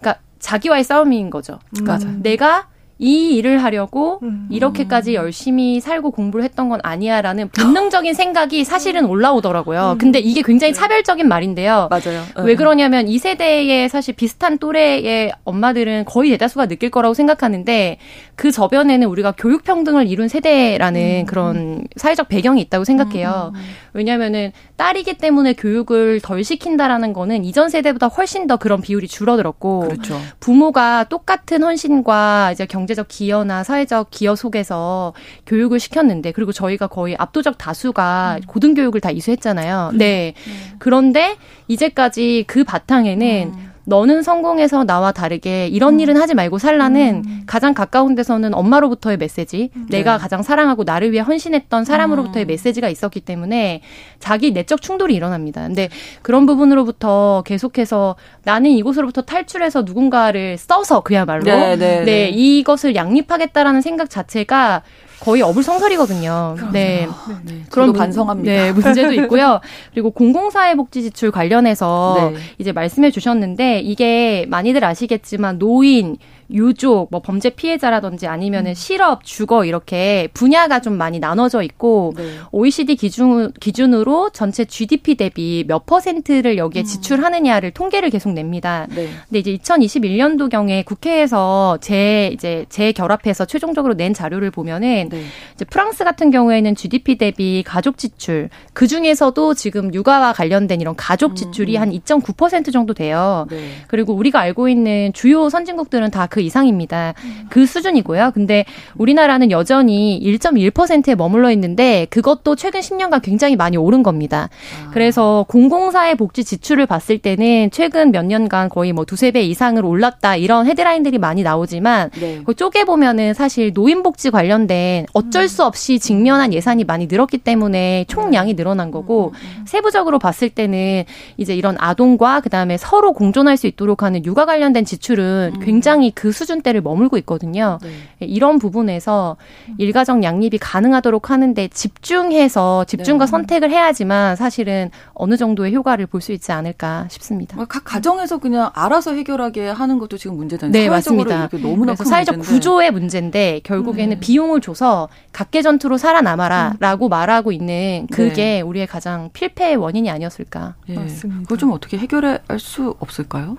[0.00, 1.58] 그러니까 자기와의 싸움인 거죠.
[2.06, 2.20] 음.
[2.22, 4.46] 내가 이 일을 하려고 음.
[4.50, 9.92] 이렇게까지 열심히 살고 공부를 했던 건 아니야라는 본능적인 생각이 사실은 올라오더라고요.
[9.92, 9.98] 음.
[9.98, 10.78] 근데 이게 굉장히 네.
[10.78, 11.88] 차별적인 말인데요.
[11.90, 12.22] 맞아요.
[12.44, 17.98] 왜 그러냐면 이 세대의 사실 비슷한 또래의 엄마들은 거의 대다수가 느낄 거라고 생각하는데
[18.36, 21.26] 그 저변에는 우리가 교육 평등을 이룬 세대라는 음.
[21.26, 23.52] 그런 사회적 배경이 있다고 생각해요.
[23.54, 23.74] 음, 음, 음.
[23.92, 30.20] 왜냐면은 딸이기 때문에 교육을 덜 시킨다라는 거는 이전 세대보다 훨씬 더 그런 비율이 줄어들었고 그렇죠.
[30.40, 35.12] 부모가 똑같은 헌신과 이제 경 제적 기여나 사회적 기여 속에서
[35.46, 38.46] 교육을 시켰는데 그리고 저희가 거의 압도적 다수가 음.
[38.46, 39.92] 고등교육을 다 이수했잖아요.
[39.94, 40.34] 네.
[40.34, 40.34] 네.
[40.78, 41.36] 그런데
[41.68, 43.73] 이제까지 그 바탕에는 음.
[43.86, 46.00] 너는 성공해서 나와 다르게 이런 음.
[46.00, 47.42] 일은 하지 말고 살라는 음.
[47.46, 49.86] 가장 가까운 데서는 엄마로부터의 메시지, 음.
[49.90, 50.18] 내가 네.
[50.18, 52.48] 가장 사랑하고 나를 위해 헌신했던 사람으로부터의 음.
[52.48, 53.82] 메시지가 있었기 때문에
[54.18, 55.62] 자기 내적 충돌이 일어납니다.
[55.66, 55.88] 근데
[56.22, 62.28] 그런 부분으로부터 계속해서 나는 이곳으로부터 탈출해서 누군가를 써서 그야말로 네, 네, 네, 네.
[62.30, 64.82] 이것을 양립하겠다라는 생각 자체가
[65.24, 66.56] 거의 어불성설이거든요.
[66.72, 67.08] 네.
[67.44, 67.62] 네.
[67.70, 68.52] 그런 반성합니다.
[68.52, 69.60] 네, 문제도 있고요.
[69.94, 72.38] 그리고 공공사회복지 지출 관련해서 네.
[72.58, 76.18] 이제 말씀해 주셨는데 이게 많이들 아시겠지만 노인,
[76.50, 78.74] 유족, 뭐 범죄 피해자라든지 아니면은 음.
[78.74, 82.38] 실업, 주거 이렇게 분야가 좀 많이 나눠져 있고 네.
[82.52, 86.84] OECD 기준 기준으로 전체 GDP 대비 몇 퍼센트를 여기에 음.
[86.84, 88.86] 지출하느냐를 통계를 계속 냅니다.
[88.94, 89.08] 네.
[89.28, 95.24] 근데 이제 2021년도 경에 국회에서 재 이제 재결합해서 최종적으로 낸 자료를 보면은 네.
[95.54, 101.36] 이제 프랑스 같은 경우에는 GDP 대비 가족 지출 그 중에서도 지금 육아와 관련된 이런 가족
[101.36, 101.82] 지출이 음.
[101.82, 101.90] 음.
[101.90, 103.46] 한2.9% 정도 돼요.
[103.50, 103.68] 네.
[103.88, 107.14] 그리고 우리가 알고 있는 주요 선진국들은 다그 이상입니다.
[107.48, 108.32] 그 수준이고요.
[108.34, 108.64] 근데
[108.96, 114.48] 우리나라는 여전히 1.1%에 머물러 있는데 그것도 최근 10년간 굉장히 많이 오른 겁니다.
[114.84, 114.90] 아.
[114.90, 120.34] 그래서 공공사회 복지 지출을 봤을 때는 최근 몇 년간 거의 뭐 두세 배 이상으로 올랐다
[120.34, 122.42] 이런 헤드라인들이 많이 나오지만 네.
[122.44, 128.06] 그 쪼개 보면은 사실 노인 복지 관련된 어쩔 수 없이 직면한 예산이 많이 늘었기 때문에
[128.08, 129.64] 총량이 늘어난 거고 음, 음, 음.
[129.68, 131.04] 세부적으로 봤을 때는
[131.36, 136.80] 이제 이런 아동과 그다음에 서로 공존할 수 있도록 하는 육아 관련된 지출은 굉장히 그 수준대를
[136.80, 137.78] 머물고 있거든요.
[137.82, 137.90] 네.
[138.20, 139.36] 이런 부분에서
[139.76, 143.30] 일가정 양립이 가능하도록 하는데 집중해서 집중과 네.
[143.30, 147.54] 선택을 해야지만 사실은 어느 정도의 효과를 볼 수 있지 않을까 싶습니다.
[147.56, 150.72] 뭐각 가정에서 그냥 알아서 해결하게 하는 것도 지금 문제잖아요.
[150.72, 151.48] 네, 맞습니다.
[151.60, 152.54] 너무나 큰 사회적 문제인데.
[152.54, 154.20] 구조의 문제인데 결국에는 네.
[154.20, 157.10] 비용을 줘서 각계전투로 살아남아라라고 음.
[157.10, 158.60] 말하고 있는 그게 네.
[158.62, 160.76] 우리의 가장 필패의 원인이 아니었을까.
[160.88, 160.94] 예.
[160.94, 161.42] 맞습니다.
[161.42, 163.58] 그걸 좀 어떻게 해결할 수 없을까요?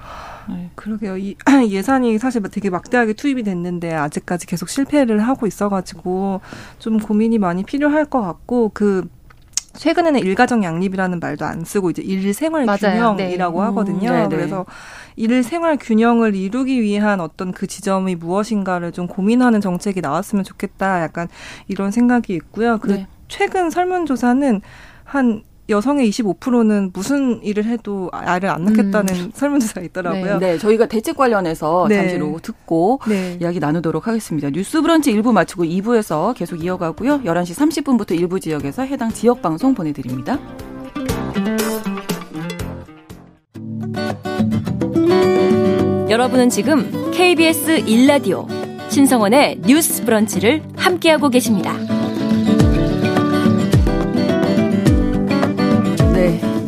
[0.49, 0.69] 네.
[0.75, 1.17] 그러게요.
[1.17, 1.35] 이
[1.69, 6.41] 예산이 사실 되게 막대하게 투입이 됐는데 아직까지 계속 실패를 하고 있어가지고
[6.79, 9.07] 좀 고민이 많이 필요할 것 같고 그
[9.75, 13.65] 최근에는 일가정 양립이라는 말도 안 쓰고 이제 일생활 균형이라고 네.
[13.65, 14.11] 하거든요.
[14.11, 14.65] 음, 그래서
[15.15, 21.01] 일생활 균형을 이루기 위한 어떤 그 지점이 무엇인가를 좀 고민하는 정책이 나왔으면 좋겠다.
[21.01, 21.27] 약간
[21.67, 22.77] 이런 생각이 있고요.
[22.79, 23.07] 그 네.
[23.27, 24.61] 최근 설문조사는
[25.03, 29.31] 한 여성의 25%는 무슨 일을 해도 알을 안 낳겠다는 음.
[29.33, 30.37] 설문조사가 있더라고요.
[30.37, 31.95] 네, 네, 저희가 대책 관련해서 네.
[31.95, 33.37] 잠시로 듣고 네.
[33.41, 34.49] 이야기 나누도록 하겠습니다.
[34.51, 37.21] 뉴스 브런치 1부 마치고 2부에서 계속 이어가고요.
[37.23, 40.39] 11시 30분부터 일부 지역에서 해당 지역 방송 보내드립니다.
[46.09, 48.47] 여러분은 지금 KBS 1라디오
[48.89, 51.75] 신성원의 뉴스 브런치를 함께하고 계십니다.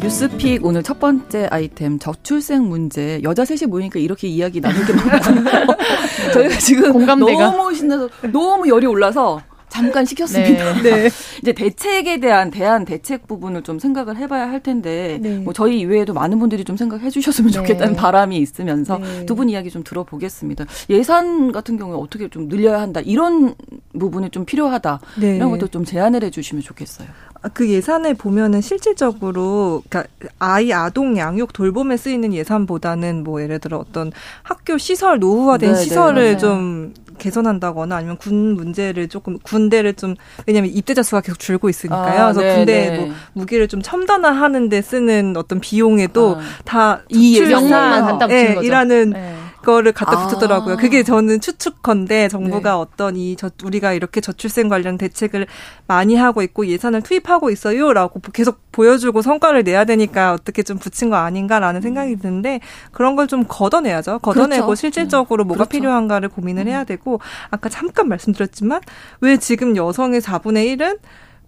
[0.07, 5.43] 뉴스픽 오늘 첫 번째 아이템 저출생 문제 여자 셋이 모이니까 이렇게 이야기 나눌 게 많군요.
[6.33, 9.41] 저희가 지금 공감대가 너무 신나서 너무 열이 올라서
[9.77, 10.81] 잠깐 시켰습니다.
[10.81, 10.81] 네.
[10.81, 11.09] 네.
[11.41, 15.37] 이제 대책에 대한 대안 대책 부분을 좀 생각을 해봐야 할 텐데 네.
[15.37, 17.53] 뭐 저희 이외에도 많은 분들이 좀 생각해 주셨으면 네.
[17.53, 19.25] 좋겠다는 바람이 있으면서 네.
[19.27, 20.65] 두분 이야기 좀 들어보겠습니다.
[20.89, 23.53] 예산 같은 경우에 어떻게 좀 늘려야 한다 이런
[23.97, 25.35] 부분이 좀 필요하다 네.
[25.35, 27.07] 이런 것도 좀 제안을 해주시면 좋겠어요.
[27.43, 33.77] 아, 그 예산을 보면은 실질적으로 그러니까 아이 아동 양육 돌봄에 쓰이는 예산보다는 뭐 예를 들어
[33.77, 34.11] 어떤
[34.41, 41.21] 학교 시설 노후화된 시설을 좀 개선한다거나 아니면 군 문제를 조금 군대를 좀 왜냐하면 입대자 수가
[41.21, 42.21] 계속 줄고 있으니까요.
[42.21, 42.97] 아, 그래서 네, 군대 네.
[42.97, 48.65] 뭐 무기를 좀 첨단화하는데 쓰는 어떤 비용에도 아, 다이 명목만 한다 붙인 네, 거죠.
[48.67, 49.36] 이라는 네.
[49.67, 50.27] 거를 갖다 아.
[50.27, 50.77] 붙였더라고요.
[50.77, 52.75] 그게 저는 추측컨대 정부가 네.
[52.77, 55.45] 어떤 이 저, 우리가 이렇게 저출생 관련 대책을
[55.85, 61.17] 많이 하고 있고 예산을 투입하고 있어요라고 계속 보여주고 성과를 내야 되니까 어떻게 좀 붙인 거
[61.17, 62.19] 아닌가라는 생각이 음.
[62.19, 64.19] 드는데 그런 걸 좀 걷어내야죠.
[64.19, 64.79] 걷어내고 그렇죠.
[64.79, 65.69] 실질적으로 뭐가 그렇죠.
[65.71, 66.85] 필요한가를 고민을 해야 음.
[66.85, 67.19] 되고
[67.51, 68.79] 아까 잠깐 말씀드렸지만
[69.19, 70.99] 왜 지금 여성의 4분의 1은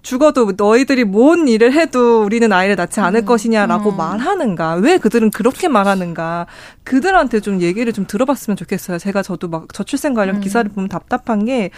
[0.02, 3.26] 죽어도 너희들이 뭔 일을 해도 우리는 아이를 낳지 않을 음.
[3.26, 3.98] 것이냐라고 음.
[3.98, 4.76] 말하는가?
[4.76, 6.48] 왜 그들은 그렇게 말하는가?
[6.84, 8.98] 그들한테 좀 얘기를 좀 들어봤으면 좋겠어요.
[8.98, 10.42] 제가 저도 막 저출생 관련 음.
[10.42, 11.70] 기사를 보면 답답한 게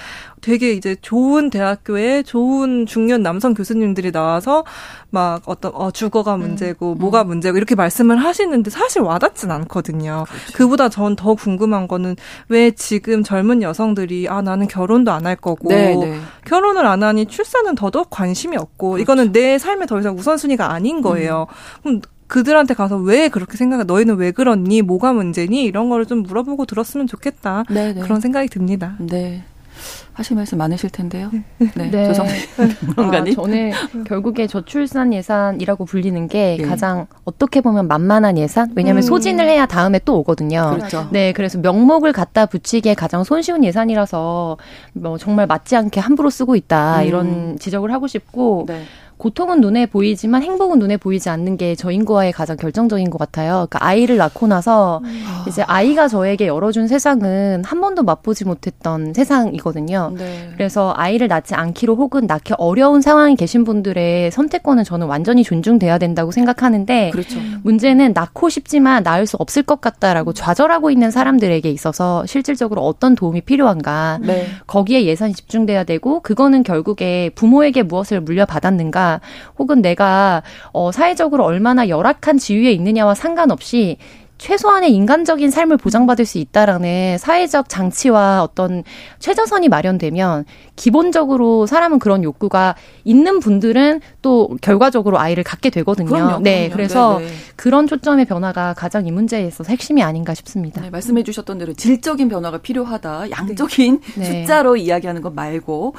[0.41, 4.63] 되게 이제 좋은 대학교에 좋은 중년 남성 교수님들이 나와서
[5.11, 6.39] 막 어떤 어 주거가 음.
[6.39, 6.97] 문제고 음.
[6.97, 10.25] 뭐가 문제고 이렇게 말씀을 하시는데 사실 와닿진 않거든요.
[10.27, 10.53] 그렇죠.
[10.57, 12.15] 그보다 전 더 궁금한 거는
[12.47, 16.17] 왜 지금 젊은 여성들이 아 나는 결혼도 안 할 거고 네, 네.
[16.45, 19.01] 결혼을 안 하니 출산은 더더욱 관심이 없고 그렇죠.
[19.03, 21.45] 이거는 내 삶에 더 이상 우선순위가 아닌 거예요.
[21.49, 21.83] 음.
[21.83, 23.83] 그럼 그들한테 가서 왜 그렇게 생각해?
[23.83, 24.81] 너희는 왜 그렇니?
[24.81, 25.63] 뭐가 문제니?
[25.65, 27.65] 이런 거를 좀 물어보고 들었으면 좋겠다.
[27.67, 27.93] 네네.
[27.95, 28.01] 네.
[28.01, 28.95] 그런 생각이 듭니다.
[28.99, 29.43] 네.
[30.13, 31.31] 하실 말씀 많으실 텐데요.
[31.57, 32.07] 네, 네.
[32.07, 32.33] 조성님
[32.97, 33.71] 아, 저는
[34.05, 36.65] 결국에 저출산 예산이라고 불리는 게 네.
[36.65, 38.71] 가장 어떻게 보면 만만한 예산.
[38.75, 39.07] 왜냐하면 음.
[39.07, 40.75] 소진을 해야 다음에 또 오거든요.
[40.75, 41.07] 그렇죠.
[41.11, 44.57] 네, 그래서 명목을 갖다 붙이기에 가장 손쉬운 예산이라서
[44.93, 47.05] 뭐 정말 맞지 않게 함부로 쓰고 있다 음.
[47.05, 48.65] 이런 지적을 하고 싶고.
[48.67, 48.83] 네.
[49.21, 53.67] 고통은 눈에 보이지만 행복은 눈에 보이지 않는 게 저 인구와의 가장 결정적인 것 같아요.
[53.69, 55.23] 그러니까 아이를 낳고 나서 음.
[55.47, 60.13] 이제 아이가 저에게 열어준 세상은 한 번도 맛보지 못했던 세상이거든요.
[60.17, 60.49] 네.
[60.53, 66.31] 그래서 아이를 낳지 않기로 혹은 낳기 어려운 상황에 계신 분들의 선택권은 저는 완전히 존중돼야 된다고
[66.31, 67.39] 생각하는데 그렇죠.
[67.63, 73.41] 문제는 낳고 싶지만 낳을 수 없을 것 같다라고 좌절하고 있는 사람들에게 있어서 실질적으로 어떤 도움이
[73.41, 74.47] 필요한가 네.
[74.67, 79.10] 거기에 예산이 집중돼야 되고 그거는 결국에 부모에게 무엇을 물려받았는가
[79.57, 83.97] 혹은 내가 어 사회적으로 얼마나 열악한 지위에 있느냐와 상관없이
[84.41, 88.83] 최소한의 인간적인 삶을 보장받을 수 있다라는 사회적 장치와 어떤
[89.19, 92.73] 최저선이 마련되면 기본적으로 사람은 그런 욕구가
[93.03, 96.09] 있는 분들은 또 결과적으로 아이를 갖게 되거든요.
[96.09, 96.75] 그럼요, 네, 그럼요.
[96.75, 97.29] 그래서 네네.
[97.29, 97.37] 네.
[97.55, 100.81] 그런 초점의 변화가 가장 이 문제에 있어서 핵심이 아닌가 싶습니다.
[100.81, 103.29] 네, 말씀해 주셨던 대로 질적인 변화가 필요하다.
[103.29, 104.25] 양적인 네.
[104.25, 105.93] 숫자로 이야기하는 것 말고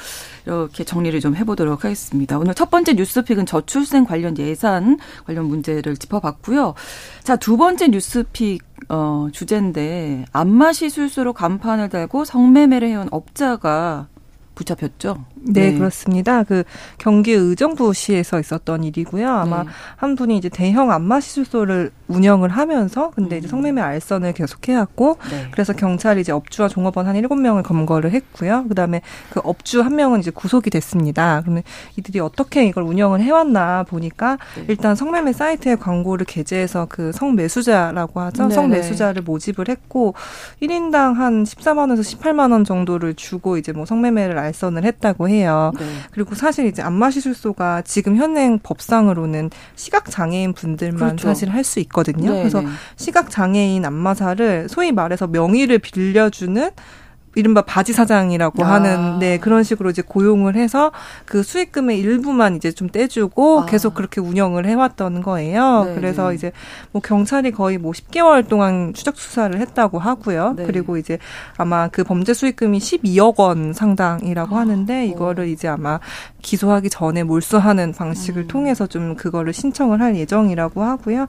[0.46, 2.40] 이렇게 정리를 좀 해보도록 하겠습니다.
[2.40, 6.74] 오늘 첫 번째 뉴스픽은 저출생 관련 예산 관련 문제를 짚어봤고요.
[7.22, 14.08] 자, 두 번째 뉴스픽 어, 주제인데 안마 시술수로 간판을 달고 성매매를 해온 업자가
[14.54, 15.24] 붙잡혔죠.
[15.36, 16.42] 네, 네, 그렇습니다.
[16.42, 16.64] 그
[16.98, 19.28] 경기 의정부시에서 있었던 일이고요.
[19.28, 19.70] 아마 네.
[19.96, 23.38] 한 분이 이제 대형 안마 시술소를 운영을 하면서 근데 음.
[23.38, 25.48] 이제 성매매 알선을 계속해왔고 네.
[25.50, 28.64] 그래서 경찰이 이제 업주와 종업원 한 일곱 명을 검거를 했고요.
[28.68, 31.40] 그다음에 그 업주 한 명은 이제 구속이 됐습니다.
[31.42, 31.62] 그러면
[31.96, 34.66] 이들이 어떻게 이걸 운영을 해왔나 보니까 네.
[34.68, 38.48] 일단 성매매 사이트에 광고를 게재해서 그 성매수자라고 하죠.
[38.48, 39.20] 네, 성매수자를 네.
[39.22, 40.14] 모집을 했고
[40.62, 45.72] 1인당 한 14만 원에서 18만 원 정도를 주고 이제 뭐 성매매를 알선을 했다고 해요.
[45.78, 45.86] 네.
[46.10, 51.28] 그리고 사실 이제 안마시술소가 지금 현행 법상으로는 시각 장애인 분들만 그렇죠.
[51.28, 52.01] 사실 할 수 있거든요.
[52.10, 52.68] 네, 그래서 네.
[52.96, 56.70] 시각 장애인 안마사를 소위 말해서 명의를 빌려주는
[57.34, 58.74] 이른바 바지 사장이라고 아.
[58.74, 60.92] 하는 네 그런 식으로 이제 고용을 해서
[61.24, 63.66] 그 수익금의 일부만 이제 좀 떼주고 아.
[63.66, 65.84] 계속 그렇게 운영을 해왔던 거예요.
[65.86, 66.34] 네 그래서 네.
[66.34, 66.52] 이제
[66.92, 70.54] 뭐 경찰이 거의 뭐 10개월 동안 추적 수사를 했다고 하고요.
[70.56, 70.66] 네.
[70.66, 71.18] 그리고 이제
[71.56, 74.60] 아마 그 범죄 수익금이 12억 원 상당이라고 아.
[74.60, 76.00] 하는데 이거를 이제 아마
[76.42, 78.48] 기소하기 전에 몰수하는 방식을 음.
[78.48, 81.20] 통해서 좀 그거를 신청을 할 예정이라고 하고요.
[81.22, 81.26] 네.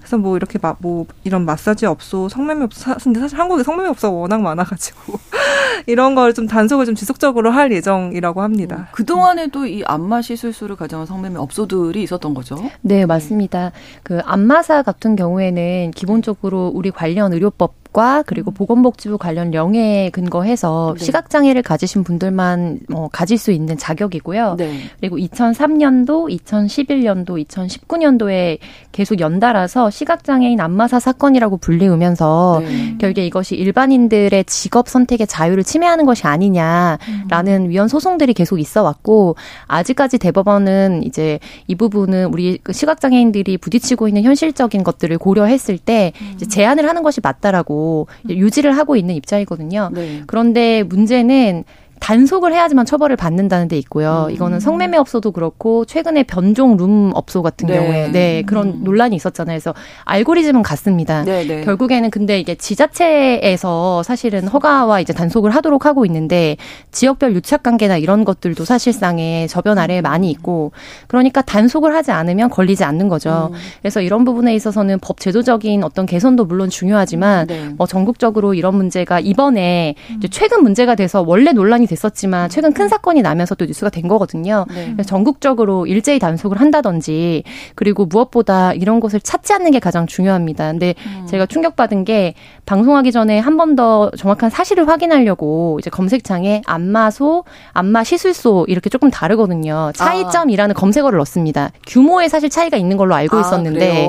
[0.00, 4.12] 그래서 뭐 이렇게 막 뭐 이런 마사지 업소, 성매매 업소, 근데 사실 한국에 성매매 업소가
[4.16, 5.18] 워낙 많아가지고
[5.86, 8.76] 이런 걸 좀 단속을 좀 지속적으로 할 예정이라고 합니다.
[8.76, 12.56] 음, 그 동안에도 이 안마 시술수를 가정한 성매매 업소들이 있었던 거죠?
[12.80, 13.70] 네, 맞습니다.
[14.02, 18.54] 그 안마사 같은 경우에는 기본적으로 우리 관련 의료법 법과 그리고 음.
[18.54, 21.04] 보건복지부 관련 령에 근거해서 네.
[21.04, 24.56] 시각장애를 가지신 분들만 어, 가질 수 있는 자격이고요.
[24.58, 24.80] 네.
[25.00, 28.58] 그리고 2003년도, 2011년도, 2019년도에
[28.92, 32.96] 계속 연달아서 시각장애인 안마사 사건이라고 불리우면서 네.
[32.98, 36.98] 결국에 이것이 일반인들의 직업 선택의 자유를 침해하는 것이 아니냐라는
[37.46, 37.68] 음.
[37.70, 39.36] 위헌 소송들이 계속 있어 왔고
[39.68, 46.46] 아직까지 대법원은 이제 이 부분은 우리 그 시각장애인들이 부딪히고 있는 현실적인 것들을 고려했을 때 이제
[46.46, 47.83] 제한을 하는 것이 맞다라고
[48.28, 49.90] 유지를 하고 있는 입장이거든요.
[49.92, 50.22] 네.
[50.26, 51.64] 그런데 문제는
[52.00, 54.26] 단속을 해야지만 처벌을 받는다는 데 있고요.
[54.28, 54.34] 음.
[54.34, 57.74] 이거는 성매매 업소도 그렇고 최근에 변종 룸 업소 같은 네.
[57.74, 58.80] 경우에 네 그런 음.
[58.84, 59.54] 논란이 있었잖아요.
[59.54, 61.24] 그래서 알고리즘은 같습니다.
[61.24, 61.64] 네, 네.
[61.64, 66.56] 결국에는 근데 이게 지자체에서 사실은 허가와 이제 단속을 하도록 하고 있는데
[66.92, 70.72] 지역별 유착 관계나 이런 것들도 사실상의 저변 아래에 많이 있고
[71.06, 73.50] 그러니까 단속을 하지 않으면 걸리지 않는 거죠.
[73.52, 73.58] 음.
[73.80, 77.68] 그래서 이런 부분에 있어서는 법 제도적인 어떤 개선도 물론 중요하지만 네.
[77.76, 83.22] 뭐 전국적으로 이런 문제가 이번에 이제 최근 문제가 돼서 원래 논란이 됐었지만 최근 큰 사건이
[83.22, 84.66] 나면서 또 뉴스가 된 거거든요.
[84.74, 84.96] 네.
[85.04, 87.42] 전국적으로 일제히 단속을 한다든지
[87.74, 90.70] 그리고 무엇보다 이런 것을 찾지 않는 게 가장 중요합니다.
[90.70, 91.26] 근데 음.
[91.26, 92.34] 제가 충격받은 게
[92.66, 99.10] 방송하기 전에 한 번 더 정확한 사실을 확인하려고 이제 검색창에 안마소, 안마 시술소 이렇게 조금
[99.10, 99.90] 다르거든요.
[99.96, 100.78] 차이점이라는 아.
[100.78, 101.70] 검색어를 넣습니다.
[101.86, 104.08] 규모에 사실 차이가 있는 걸로 알고 아, 있었는데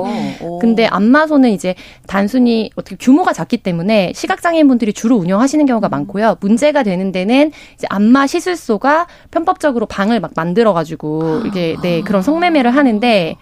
[0.60, 1.74] 근데 안마소는 이제
[2.06, 6.36] 단순히 어떻게 규모가 작기 때문에 시각장애인 분들이 주로 운영하시는 경우가 많고요.
[6.40, 12.74] 문제가 되는 데는 이제 안마 시술소가 편법적으로 방을 막 만들어 가지고 이게 네 그런 성매매를
[12.74, 13.36] 하는데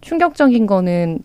[0.00, 1.20] 충격적인 거는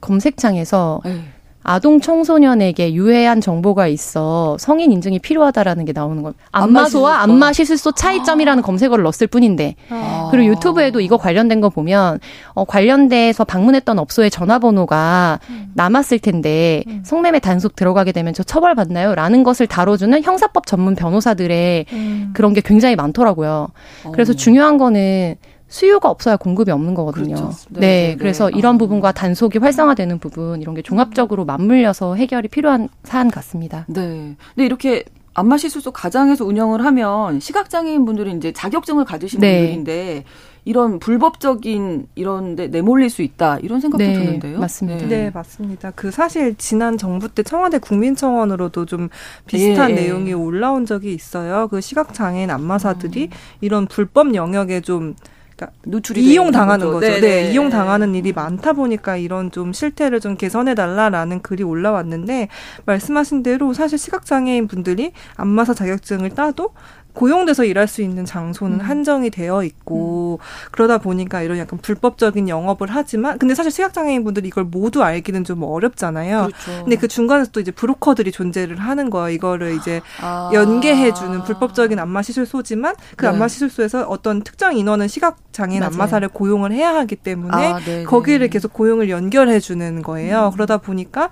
[0.00, 1.20] 검색창에서 에이.
[1.62, 1.72] 네.
[1.72, 6.42] 아동 청소년에게 유해한 정보가 있어 성인 인증이 필요하다라는 게 나오는 겁니다.
[6.52, 8.66] 안마소와 안마 시술소 차이점이라는 아.
[8.66, 10.28] 검색어를 넣었을 뿐인데 아.
[10.30, 12.18] 그리고 유튜브에도 이거 관련된 거 보면
[12.54, 15.70] 어, 관련돼서 방문했던 업소의 전화번호가 음.
[15.74, 17.02] 남았을 텐데 음.
[17.04, 19.14] 성매매 단속 들어가게 되면 저 처벌 받나요?
[19.14, 22.30] 라는 것을 다뤄주는 형사법 전문 변호사들의 음.
[22.34, 23.68] 그런 게 굉장히 많더라고요.
[24.12, 24.36] 그래서 어.
[24.36, 25.36] 중요한 거는
[25.70, 27.36] 수요가 없어야 공급이 없는 거거든요.
[27.36, 27.54] 그렇죠.
[27.70, 28.58] 네, 네, 네, 그래서 네.
[28.58, 28.78] 이런 아.
[28.78, 33.86] 부분과 단속이 활성화되는 부분 이런 게 종합적으로 맞물려서 해결이 필요한 사안 같습니다.
[33.88, 34.36] 네.
[34.54, 39.60] 근데 이렇게 안마 시술소 가장에서 운영을 하면 시각장애인 분들은 이제 자격증을 가지신 네.
[39.60, 40.24] 분들인데
[40.64, 44.58] 이런 불법적인 이런데 내몰릴 수 있다 이런 생각도 네, 드는데요.
[44.58, 45.06] 맞습니다.
[45.06, 45.24] 네.
[45.24, 45.30] 네.
[45.32, 45.92] 맞습니다.
[45.92, 49.08] 그 사실 지난 정부 때 청와대 국민청원으로도 좀
[49.46, 50.00] 비슷한 예, 예.
[50.00, 51.68] 내용이 올라온 적이 있어요.
[51.68, 53.30] 그 시각 장애인 안마사들이 음.
[53.60, 55.14] 이런 불법 영역에 좀
[55.60, 57.00] 그러니까 노출이 이용 당하는 거죠.
[57.00, 57.06] 거죠.
[57.06, 62.48] 네, 네, 이용 당하는 일이 많다 보니까 이런 좀 실태를 좀 개선해 달라라는 글이 올라왔는데
[62.86, 66.70] 말씀하신 대로 사실 시각 장애인 분들이 안마사 자격증을 따도
[67.12, 68.84] 고용돼서 일할 수 있는 장소는 음.
[68.84, 70.68] 한정이 되어 있고 음.
[70.70, 75.62] 그러다 보니까 이런 약간 불법적인 영업을 하지만 근데 사실 시각장애인 분들이 이걸 모두 알기는 좀
[75.62, 76.48] 어렵잖아요.
[76.48, 76.84] 그렇죠.
[76.84, 79.34] 근데 그 중간에서 또 이제 브로커들이 존재를 하는 거예요.
[79.34, 80.50] 이거를 이제 아.
[80.52, 83.30] 연계해주는 불법적인 안마 시술소지만 그 네.
[83.30, 85.92] 안마 시술소에서 어떤 특정 인원은 시각장애인 맞아요.
[85.92, 88.04] 안마사를 고용을 해야 하기 때문에 아, 네, 네.
[88.04, 90.46] 거기를 계속 고용을 연결해주는 거예요.
[90.46, 90.50] 음.
[90.52, 91.30] 그러다 보니까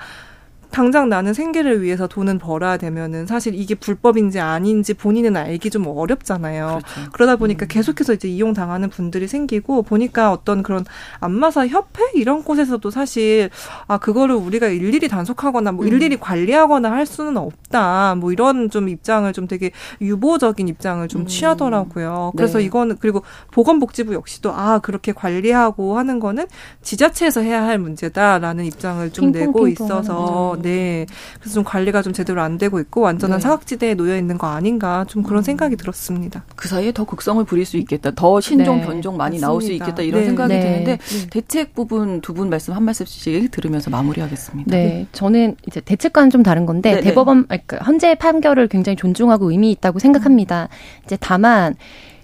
[0.71, 6.81] 당장 나는 생계를 위해서 돈은 벌어야 되면은 사실 이게 불법인지 아닌지 본인은 알기 좀 어렵잖아요.
[6.85, 7.11] 그렇죠.
[7.13, 7.69] 그러다 보니까 음.
[7.69, 10.85] 계속해서 이제 이용 당하는 분들이 생기고 보니까 어떤 그런
[11.21, 13.51] 안마사 협회 이런 곳에서도 사실
[13.87, 15.89] 아 그거를 우리가 일일이 단속하거나 뭐 음.
[15.89, 18.17] 일일이 관리하거나 할 수는 없다.
[18.17, 21.27] 뭐 이런 좀 입장을 좀 되게 유보적인 입장을 좀 음.
[21.27, 22.33] 취하더라고요.
[22.37, 22.65] 그래서 네.
[22.65, 26.47] 이거는 그리고 보건복지부 역시도 아 그렇게 관리하고 하는 거는
[26.83, 31.07] 지자체에서 해야 할 문제다라는 입장을 좀 핑퐁, 내고 핑퐁 있어서 네.
[31.41, 33.43] 그래서 좀 관리가 좀 제대로 안 되고 있고 완전한 네.
[33.43, 35.43] 사각지대에 놓여 있는 거 아닌가 좀 그런 음.
[35.43, 36.45] 생각이 들었습니다.
[36.57, 38.11] 그 사이에 더 극성을 부릴 수 있겠다.
[38.13, 38.87] 더 신종 네.
[38.87, 39.47] 변종 많이 맞습니다.
[39.47, 40.27] 나올 수 있겠다 이런 네.
[40.27, 40.61] 생각이 네.
[40.61, 41.27] 드는데 네.
[41.31, 44.71] 대책 부분 두 분 말씀 한 말씀씩 들으면서 마무리하겠습니다.
[44.71, 45.07] 네.
[45.13, 49.99] 저는 이제 대책과는 좀 다른 건데 네, 대법원 그러니까 현재 판결을 굉장히 존중하고 의미 있다고
[49.99, 50.69] 생각합니다.
[51.05, 51.75] 이제 다만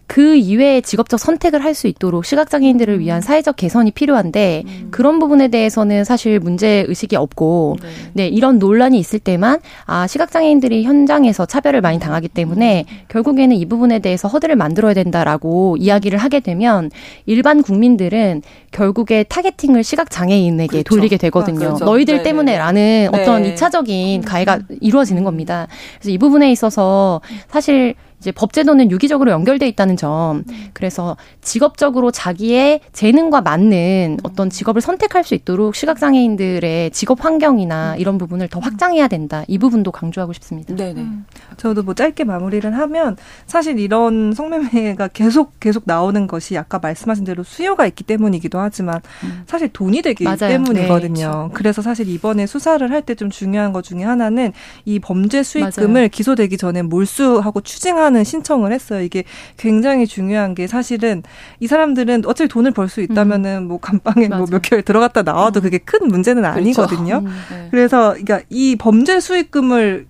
[0.06, 3.20] 그 이외의 직업적 선택을 할 수 있도록 시각장애인들을 위한 음.
[3.20, 4.88] 사회적 개선이 필요한데 음.
[4.90, 7.88] 그런 부분에 대해서는 사실 문제 의식이 없고 네.
[8.12, 8.28] 네.
[8.28, 12.96] 이런 논란이 있을 때만 아 시각장애인들이 현장에서 차별을 많이 당하기 때문에 음.
[13.08, 16.90] 결국에는 이 부분에 대해서 허들을 만들어야 된다라고 이야기를 하게 되면
[17.26, 20.94] 일반 국민들은 결국에 타겟팅을 시각장애인에게 그렇죠.
[20.94, 21.66] 돌리게 되거든요.
[21.66, 21.84] 아, 그렇죠.
[21.84, 23.20] 너희들 네, 네 때문에라는 네.
[23.20, 25.66] 어떤 이차적인 가해가 이루어지는 겁니다.
[25.98, 27.94] 그래서 이 부분에 있어서 사실
[28.24, 30.44] 이제 법제도는 유기적으로 연결돼 있다는 점.
[30.72, 38.48] 그래서 직업적으로 자기의 재능과 맞는 어떤 직업을 선택할 수 있도록 시각장애인들의 직업 환경이나 이런 부분을
[38.48, 39.44] 더 확장해야 된다.
[39.46, 40.74] 이 부분도 강조하고 싶습니다.
[40.74, 41.02] 네네.
[41.02, 41.26] 음.
[41.58, 43.16] 저도 뭐 짧게 마무리를 하면
[43.46, 49.42] 사실 이런 성매매가 계속 계속 나오는 것이 아까 말씀하신 대로 수요가 있기 때문이기도 하지만 음.
[49.46, 50.36] 사실 돈이 되기 맞아요.
[50.38, 51.14] 때문이거든요.
[51.14, 51.50] 네, 그렇죠.
[51.52, 54.52] 그래서 사실 이번에 수사를 할 때 좀 중요한 것 중에 하나는
[54.86, 56.08] 이 범죄 수익금을 맞아요.
[56.08, 59.00] 기소되기 전에 몰수하고 추징하는 신청을 했어요.
[59.02, 59.24] 이게
[59.56, 61.22] 굉장히 중요한 게 사실은
[61.58, 63.68] 이 사람들은 어차피 돈을 벌 수 있다면은 음.
[63.68, 65.62] 뭐 감방에 뭐 몇 개월 들어갔다 나와도 음.
[65.62, 66.58] 그게 큰 문제는 그렇죠.
[66.58, 67.20] 아니거든요.
[67.22, 67.26] 그렇죠.
[67.26, 67.68] 음, 네.
[67.70, 70.06] 그래서 그러니까 이 범죄 수익금을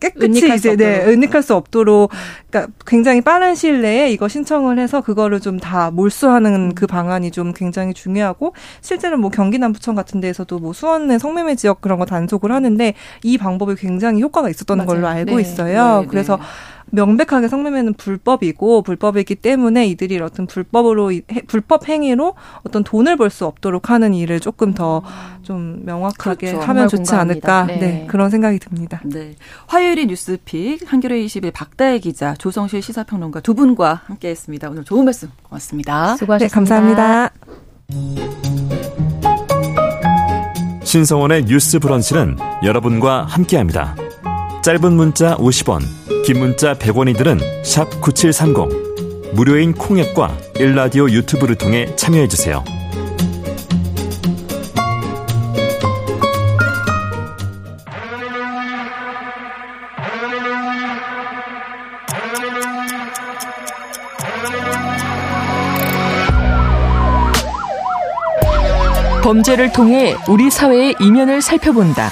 [0.00, 2.10] 깨끗이 이제 네, 은닉할 수 없도록
[2.50, 6.74] 그러니까 굉장히 빠른 시일 내에 이거 신청을 해서 그거를 좀 다 몰수하는 음.
[6.74, 11.80] 그 방안이 좀 굉장히 중요하고 실제로 뭐 경기 남부청 같은 데에서도 뭐 수원의 성매매 지역
[11.82, 14.88] 그런 거 단속을 하는데 이 방법이 굉장히 효과가 있었던 맞아요.
[14.88, 15.42] 걸로 알고 네.
[15.42, 16.00] 있어요.
[16.00, 16.42] 네, 그래서 네.
[16.92, 21.10] 명백하게 성매매는 불법이고 불법이기 때문에 이들이 어떤 불법으로
[21.46, 22.34] 불법 행위로
[22.64, 25.02] 어떤 돈을 벌 수 없도록 하는 일을 조금 더
[25.42, 26.66] 좀 명확하게 그렇죠.
[26.68, 27.76] 하면 좋지 않을까 네.
[27.78, 28.06] 네.
[28.08, 29.00] 그런 생각이 듭니다.
[29.04, 29.34] 네.
[29.66, 34.70] 화요일의 뉴스픽 한겨레 20일 박다혜 기자 조성실 시사평론가 두 분과 함께했습니다.
[34.70, 36.16] 오늘 좋은 말씀 고맙습니다.
[36.16, 36.38] 수고하셨습니다.
[36.38, 37.30] 네, 감사합니다.
[40.84, 43.96] 신성원의 뉴스 브런치는 여러분과 함께합니다.
[44.62, 45.82] 짧은 문자 50원,
[46.24, 49.34] 긴 문자 100원이들은 9730.
[49.34, 52.62] 무료인 콩앱과 일라디오 유튜브를 통해 참여해주세요.
[69.24, 72.10] 범죄를 통해 우리 사회의 이면을 살펴본다.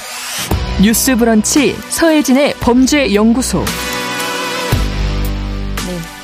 [0.82, 3.62] 뉴스 브런치 서혜진의 범죄 연구소.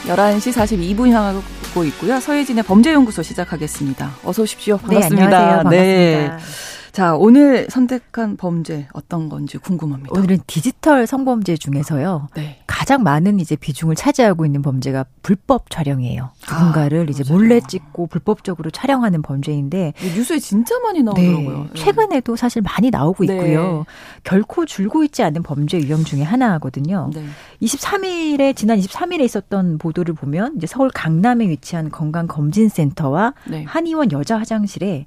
[0.06, 2.18] 11시 42분 향하고 있고요.
[2.18, 4.12] 서혜진의 범죄 연구소 시작하겠습니다.
[4.24, 4.78] 어서 오십시오.
[4.78, 5.28] 반갑습니다.
[5.28, 5.62] 네, 안녕하세요.
[5.62, 5.70] 반갑습니다.
[5.70, 6.65] 네.
[6.96, 10.18] 자, 오늘 선택한 범죄 어떤 건지 궁금합니다.
[10.18, 12.28] 오늘은 디지털 성범죄 중에서요.
[12.34, 12.62] 네.
[12.66, 16.30] 가장 많은 이제 비중을 차지하고 있는 범죄가 불법 촬영이에요.
[16.50, 21.64] 누군가를 아, 이제 몰래 찍고 불법적으로 촬영하는 범죄인데 뉴스에 진짜 많이 나오더라고요.
[21.64, 21.70] 네.
[21.74, 23.34] 최근에도 사실 많이 나오고 네.
[23.34, 23.84] 있고요.
[24.24, 27.10] 결코 줄고 있지 않는 범죄 유형 중에 하나거든요.
[27.12, 27.26] 네.
[27.60, 33.64] 23일에 지난 23일에 있었던 보도를 보면 이제 서울 강남에 위치한 건강검진센터와 네.
[33.64, 35.04] 한의원 여자 화장실에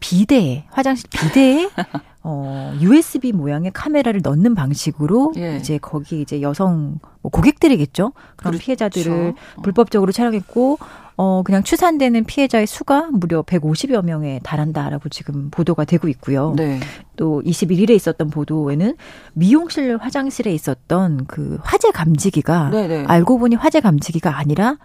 [0.00, 1.68] 비대에 화장실 비대에
[2.22, 5.56] 어 USB 모양의 카메라를 넣는 방식으로 예.
[5.56, 8.12] 이제 거기 이제 여성 뭐 고객들이겠죠.
[8.36, 8.64] 그런 그렇죠.
[8.64, 9.62] 피해자들을 어.
[9.62, 10.78] 불법적으로 촬영했고
[11.16, 16.52] 어 그냥 추산되는 피해자의 수가 무려 150여 명에 달한다라고 지금 보도가 되고 있고요.
[16.56, 16.80] 네.
[17.16, 18.96] 또 21일에 있었던 보도에는
[19.32, 23.02] 미용실 화장실에 있었던 그 화재 감지기가 네네.
[23.02, 23.04] 네.
[23.06, 24.76] 알고 보니 화재 감지기가 아니라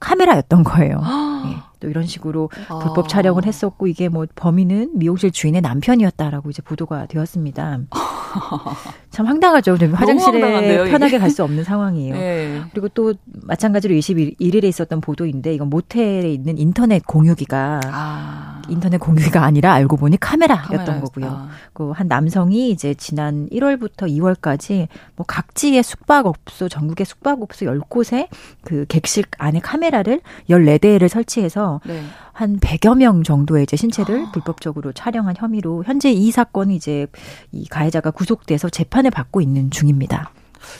[0.00, 1.00] 카메라였던 거예요.
[1.44, 1.56] 네.
[1.80, 2.78] 또 이런 식으로 아.
[2.78, 7.80] 불법 촬영을 했었고 이게 뭐 범인은 미용실 주인의 남편이었다라고 이제 보도가 되었습니다.
[9.10, 9.72] 참 황당하죠.
[9.92, 12.14] 화장실에 황당한데요, 편하게 갈 수 없는 상황이에요.
[12.14, 12.62] 네.
[12.72, 13.12] 그리고 또
[13.42, 18.62] 마찬가지로 21일에 있었던 보도인데 이건 모텔에 있는 인터넷 공유기가 아.
[18.68, 21.00] 인터넷 공유기가 아니라 알고 보니 카메라였던 카메라였다.
[21.00, 21.48] 거고요.
[21.74, 28.28] 그한 남성이 이제 지난 1월부터 2월까지 뭐 각지의 숙박업소 전국의 숙박업소 10곳에
[28.64, 32.02] 그 객실 안에 카메라를 14대를 설치해서 네.
[32.32, 34.32] 한 100여 명 정도의 이제 신체를 아.
[34.32, 37.06] 불법적으로 촬영한 혐의로 현재 이 사건이 이제
[37.52, 40.32] 이 가해자가 구속돼서 재판을 받고 있는 중입니다.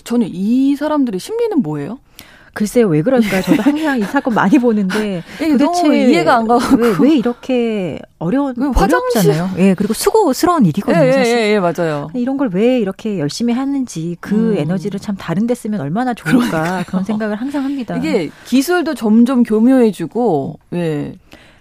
[0.05, 1.99] 저는 이 사람들의 심리는 뭐예요?
[2.59, 3.41] 글쎄요, 왜 그럴까요?
[3.43, 8.53] 저도 항상 이 사건 많이 보는데 네, 도대체 이해가 안 가고 왜, 왜 이렇게 어려운
[8.75, 9.51] 어렵잖아요.
[9.59, 11.07] 예, 그리고 수고스러운 일이거든요.
[11.07, 11.39] 예, 사실.
[11.39, 12.09] 예, 예, 맞아요.
[12.15, 14.59] 이런 걸 왜 이렇게 열심히 하는지 그 음.
[14.59, 16.85] 에너지를 참 다른 데 쓰면 얼마나 좋을까 그러니까.
[16.89, 17.97] 그런 생각을 항상 합니다.
[17.97, 21.15] 이게 기술도 점점 교묘해지고 예.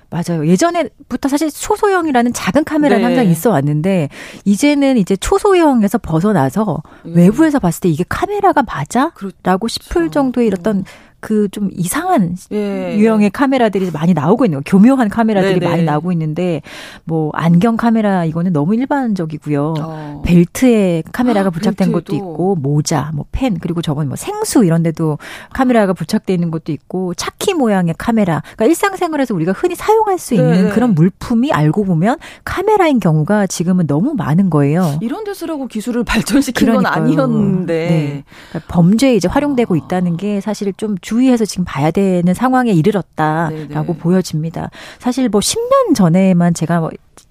[0.10, 0.48] 맞아요.
[0.48, 3.06] 예전에부터 사실 초소형이라는 작은 카메라는 네.
[3.06, 4.10] 항상 있어 왔는데
[4.46, 7.14] 이제는 이제 초소형에서 벗어나서 음.
[7.16, 9.10] 외부에서 봤을 때 이게 카메라가 맞아?
[9.10, 9.36] 그렇죠.
[9.44, 10.86] 라고 싶을 정도의 이런
[11.20, 12.96] 그 좀 이상한 예.
[12.98, 15.66] 유형의 카메라들이 많이 나오고 있는 거 교묘한 카메라들이 네네.
[15.72, 16.62] 많이 나오고 있는데
[17.06, 19.74] 뭐 안경 카메라 이거는 너무 일반적이고요.
[19.80, 20.22] 어.
[20.26, 22.00] 벨트에 카메라가 아, 부착된 벨트에도.
[22.00, 25.18] 것도 있고 모자, 뭐 펜 그리고 저번 뭐 생수 이런 데도
[25.54, 28.42] 카메라가 부착돼 있는 것도 있고 차키 모양의 카메라.
[28.56, 30.70] 그러니까 일상생활에서 우리가 흔히 사용할 수 있는 네.
[30.72, 34.98] 그런 물품이 알고 보면 카메라인 경우가 지금은 너무 많은 거예요.
[35.02, 36.94] 이런 데 쓰라고 기술을 발전시킨 그러니까요.
[36.94, 38.24] 건 아니었는데 네.
[38.50, 43.98] 그러니까 범죄에 이제 활용되고 있다는 게 사실 좀 주의해서 지금 봐야 되는 상황에 이르렀다라고 네네.
[43.98, 44.70] 보여집니다.
[45.00, 46.90] 사실 뭐 10년 전에만 제가 뭐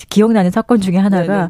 [0.09, 1.49] 기억나는 사건 중에 하나가 네네.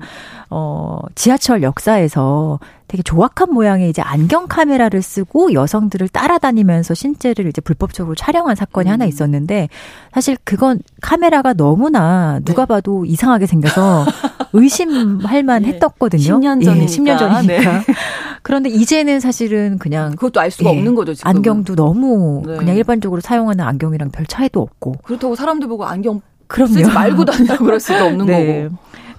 [0.50, 2.58] 어 지하철 역사에서
[2.88, 8.92] 되게 조악한 모양의 이제 안경 카메라를 쓰고 여성들을 따라다니면서 신체를 이제 불법적으로 촬영한 사건이 음.
[8.92, 9.68] 하나 있었는데
[10.12, 12.66] 사실 그건 카메라가 너무나 누가 네.
[12.66, 14.04] 봐도 이상하게 생겨서
[14.52, 15.68] 의심할 만 네.
[15.68, 16.40] 했었거든요.
[16.40, 16.82] 10년 전이니까.
[16.82, 17.72] 예, 10년 전이니까.
[17.80, 17.94] 네.
[18.46, 21.14] 그런데 이제는 사실은 그냥 그것도 알 수가 예, 없는 거죠.
[21.14, 22.56] 지금 안경도 너무 네.
[22.56, 24.94] 그냥 일반적으로 사용하는 안경이랑 별 차이도 없고.
[25.02, 26.72] 그렇다고 사람들 보고 안경 그럼요.
[26.74, 28.62] 쓰지 말고 다니라 그럴 수도 없는 네.
[28.68, 28.76] 거고.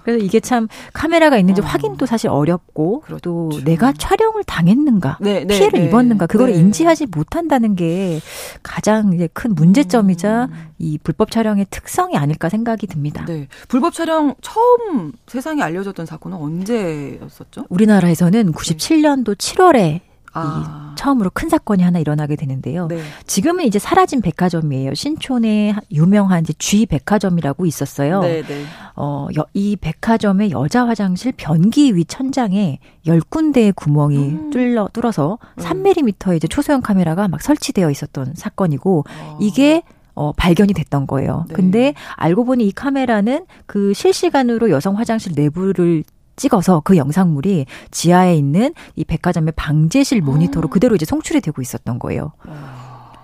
[0.08, 1.66] 그래서 이게 참 카메라가 있는지 어.
[1.66, 3.20] 확인도 사실 어렵고 그렇죠.
[3.20, 5.86] 또 내가 촬영을 당했는가 네, 네, 피해를 네.
[5.88, 6.58] 입었는가 그걸 네.
[6.60, 8.22] 인지하지 못한다는 게
[8.64, 10.70] 가장 이제 큰 문제점이자 음.
[10.78, 13.26] 이 불법 촬영의 특성이 아닐까 생각이 듭니다.
[13.26, 13.50] 네.
[13.68, 17.66] 불법 촬영 처음 세상에 알려졌던 사건은 언제였었죠?
[17.68, 20.07] 우리나라에서는 97년도 7월에
[20.38, 20.88] 아.
[20.98, 22.88] 처음으로 큰 사건이 하나 일어나게 되는데요.
[22.88, 23.00] 네.
[23.26, 24.94] 지금은 이제 사라진 백화점이에요.
[24.94, 28.22] 신촌에 유명한 이제 G 백화점이라고 있었어요.
[28.22, 28.64] 네, 네.
[28.96, 34.50] 어, 이 백화점의 여자 화장실 변기 위 천장에 열 군데의 구멍이 음.
[34.50, 35.64] 뚫려 뚫어서 음.
[35.64, 39.38] 3mm의 이제 초소형 카메라가 막 설치되어 있었던 사건이고 어.
[39.40, 39.84] 이게
[40.18, 41.46] 어, 발견이 됐던 거예요.
[41.48, 41.54] 네.
[41.54, 46.04] 근데 알고 보니 이 카메라는 그 실시간으로 여성 화장실 내부를
[46.38, 50.72] 찍어서 그 영상물이 지하에 있는 이 백화점의 방제실 모니터로 아.
[50.72, 52.32] 그대로 이제 송출이 되고 있었던 거예요.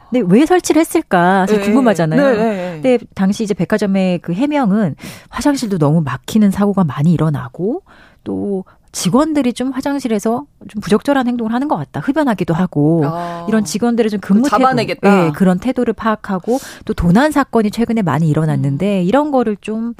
[0.09, 1.65] 근데 왜 설치를 했을까 사실 네.
[1.65, 2.21] 궁금하잖아요.
[2.21, 2.71] 네, 네, 네.
[2.73, 4.95] 근데 당시 이제 백화점의 그 해명은
[5.29, 7.81] 화장실도 너무 막히는 사고가 많이 일어나고
[8.23, 11.99] 또 직원들이 좀 화장실에서 좀 부적절한 행동을 하는 것 같다.
[11.99, 13.45] 흡연하기도 하고 아.
[13.49, 19.01] 이런 직원들의 좀 근무 태도, 네, 그런 태도를 파악하고 또 도난 사건이 최근에 많이 일어났는데
[19.01, 19.03] 음.
[19.03, 19.95] 이런 거를 좀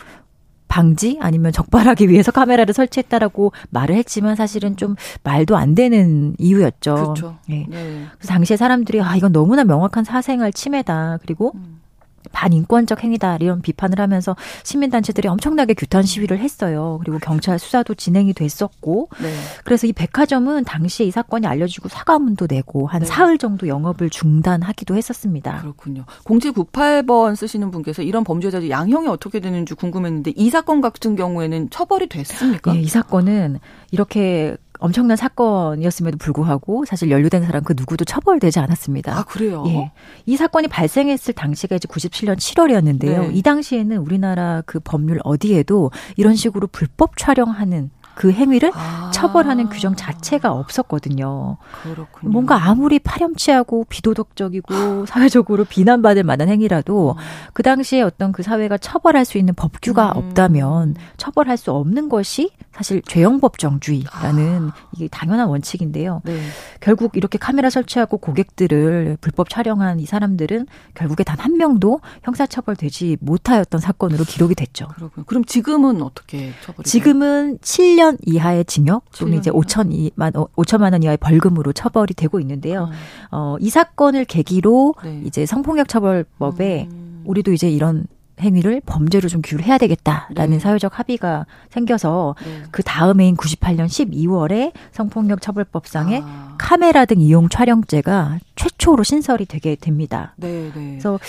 [0.74, 6.96] 방지 아니면 적발하기 위해서 카메라를 설치했다라고 말을 했지만 사실은 좀 말도 안 되는 이유였죠.
[6.96, 7.36] 그렇죠.
[7.48, 7.68] 네.
[7.70, 8.06] 네.
[8.18, 11.20] 그래서 당시에 사람들이 아 이건 너무나 명확한 사생활 침해다.
[11.22, 11.83] 그리고 음.
[12.32, 17.00] 반인권적 행위다 이런 비판을 하면서 시민단체들이 엄청나게 규탄 시위를 했어요.
[17.04, 19.34] 그리고 경찰 수사도 진행이 됐었고 네.
[19.64, 23.06] 그래서 이 백화점은 당시에 이 사건이 알려지고 사과문도 내고 한 네.
[23.06, 25.62] 사흘 정도 영업을 중단하기도 했었습니다.
[25.62, 26.06] 그렇군요.
[26.26, 32.74] 0798번 쓰시는 분께서 이런 범죄자들 양형이 어떻게 되는지 궁금했는데 이 사건 같은 경우에는 처벌이 됐습니까?
[32.74, 33.60] 네, 이 사건은
[33.92, 39.18] 이렇게 엄청난 사건이었음에도 불구하고 사실 연루된 사람 그 누구도 처벌되지 않았습니다.
[39.18, 39.64] 아, 그래요?
[39.68, 39.92] 예.
[40.26, 43.28] 이 사건이 발생했을 당시가 이제 97년 7월이었는데요.
[43.28, 43.30] 네.
[43.34, 49.12] 이 당시에는 우리나라 그 법률 어디에도 이런 식으로 불법 촬영하는 그 행위를 아.
[49.14, 51.58] 처벌하는 규정 자체가 없었거든요.
[51.84, 52.32] 그렇군요.
[52.32, 57.24] 뭔가 아무리 파렴치하고 비도덕적이고 사회적으로 비난받을 만한 행위라도 음.
[57.54, 60.18] 그 당시에 어떤 그 사회가 처벌할 수 있는 법규가 음.
[60.18, 64.76] 없다면 처벌할 수 없는 것이 사실 죄형법정주의라는 아.
[64.94, 66.22] 이게 당연한 원칙인데요.
[66.26, 66.40] 네.
[66.80, 73.82] 결국 이렇게 카메라 설치하고 고객들을 불법 촬영한 이 사람들은 결국에 단 한 명도 형사처벌되지 못하였던
[73.82, 74.88] 사건으로 기록이 됐죠.
[74.96, 75.26] 그렇군요.
[75.26, 76.88] 그럼 지금은 어떻게 처벌이?
[76.88, 82.86] 지금은 7년 7년 이하의 징역 또는 이제 5천만 5천만 원 이하의 벌금으로 처벌이 되고 있는데요.
[82.86, 82.92] 음.
[83.32, 85.22] 어, 이 사건을 계기로 네.
[85.26, 87.24] 이제 성폭력 처벌법에 음.
[87.26, 88.06] 우리도 이제 이런
[88.40, 90.60] 행위를 범죄로 좀 규율해야 되겠다라는 네.
[90.60, 92.64] 사회적 합의가 생겨서 네.
[92.72, 96.56] 그 다음해인 98년 12월에 성폭력 처벌법상에 아.
[96.58, 100.34] 카메라 등 이용 촬영죄가 최초로 신설이 되게 됩니다.
[100.38, 100.92] 네, 네.
[100.92, 101.20] 그래서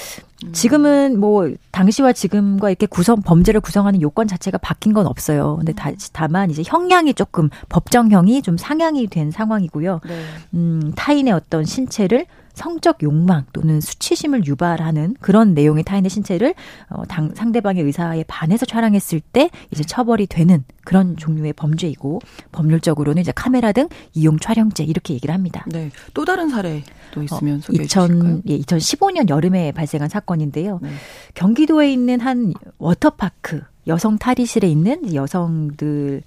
[0.44, 0.52] 음.
[0.52, 5.56] 지금은 뭐 당시와 지금과 이렇게 구성 범죄를 구성하는 요건 자체가 바뀐 건 없어요.
[5.56, 10.00] 근데 다, 만 이제 형량이 조금 법정형이 좀 상향이 된 상황이고요.
[10.06, 10.24] 네.
[10.54, 16.54] 음, 타인의 어떤 신체를 성적 욕망 또는 수치심을 유발하는 그런 내용의 타인의 신체를
[16.88, 22.20] 어, 당, 상대방의 의사에 반해서 촬영했을 때 이제 처벌이 되는 그런 종류의 범죄이고
[22.52, 25.64] 법률적으로는 이제 카메라 등 이용 촬영죄 이렇게 얘기를 합니다.
[25.66, 25.90] 네.
[26.14, 30.78] 또 다른 사례도 있으면 어, 소개해 2000, 예, 2015년 여름에 발생한 사건인데요.
[30.82, 30.90] 네.
[31.34, 36.22] 경기도에 있는 한 워터파크 여성 탈의실에 있는 여성들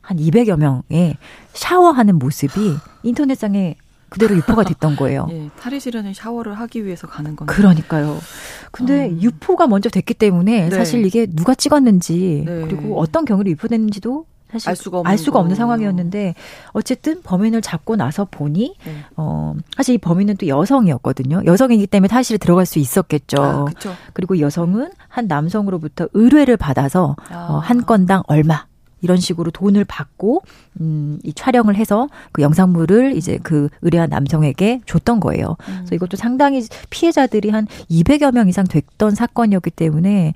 [0.00, 1.16] 한 200여 명의
[1.52, 3.76] 샤워하는 모습이 인터넷상에
[4.08, 5.26] 그대로 유포가 됐던 거예요.
[5.32, 7.52] 예, 탈의실에는 샤워를 하기 위해서 가는 건데.
[7.52, 8.18] 그러니까요.
[8.70, 9.20] 근데 음.
[9.20, 10.76] 유포가 먼저 됐기 때문에 네.
[10.76, 12.62] 사실 이게 누가 찍었는지 네.
[12.62, 16.34] 그리고 어떤 경위로 유포됐는지도 사실 알 수가 없는, 알 수가 없는 상황이었는데
[16.72, 18.92] 어쨌든 범인을 잡고 나서 보니 네.
[19.16, 21.42] 어 사실 이 범인은 또 여성이었거든요.
[21.44, 23.42] 여성이기 때문에 탈의실에 들어갈 수 있었겠죠.
[23.42, 23.66] 아,
[24.14, 27.48] 그리고 여성은 한 남성으로부터 의뢰를 받아서 아.
[27.50, 28.67] 어, 한 건당 얼마
[29.00, 30.42] 이런 식으로 돈을 받고
[30.80, 35.56] 음, 이 촬영을 해서 그 영상물을 이제 그 의뢰한 남성에게 줬던 거예요.
[35.68, 35.74] 음.
[35.78, 40.34] 그래서 이것도 상당히 피해자들이 한 200여 명 이상 됐던 사건이었기 때문에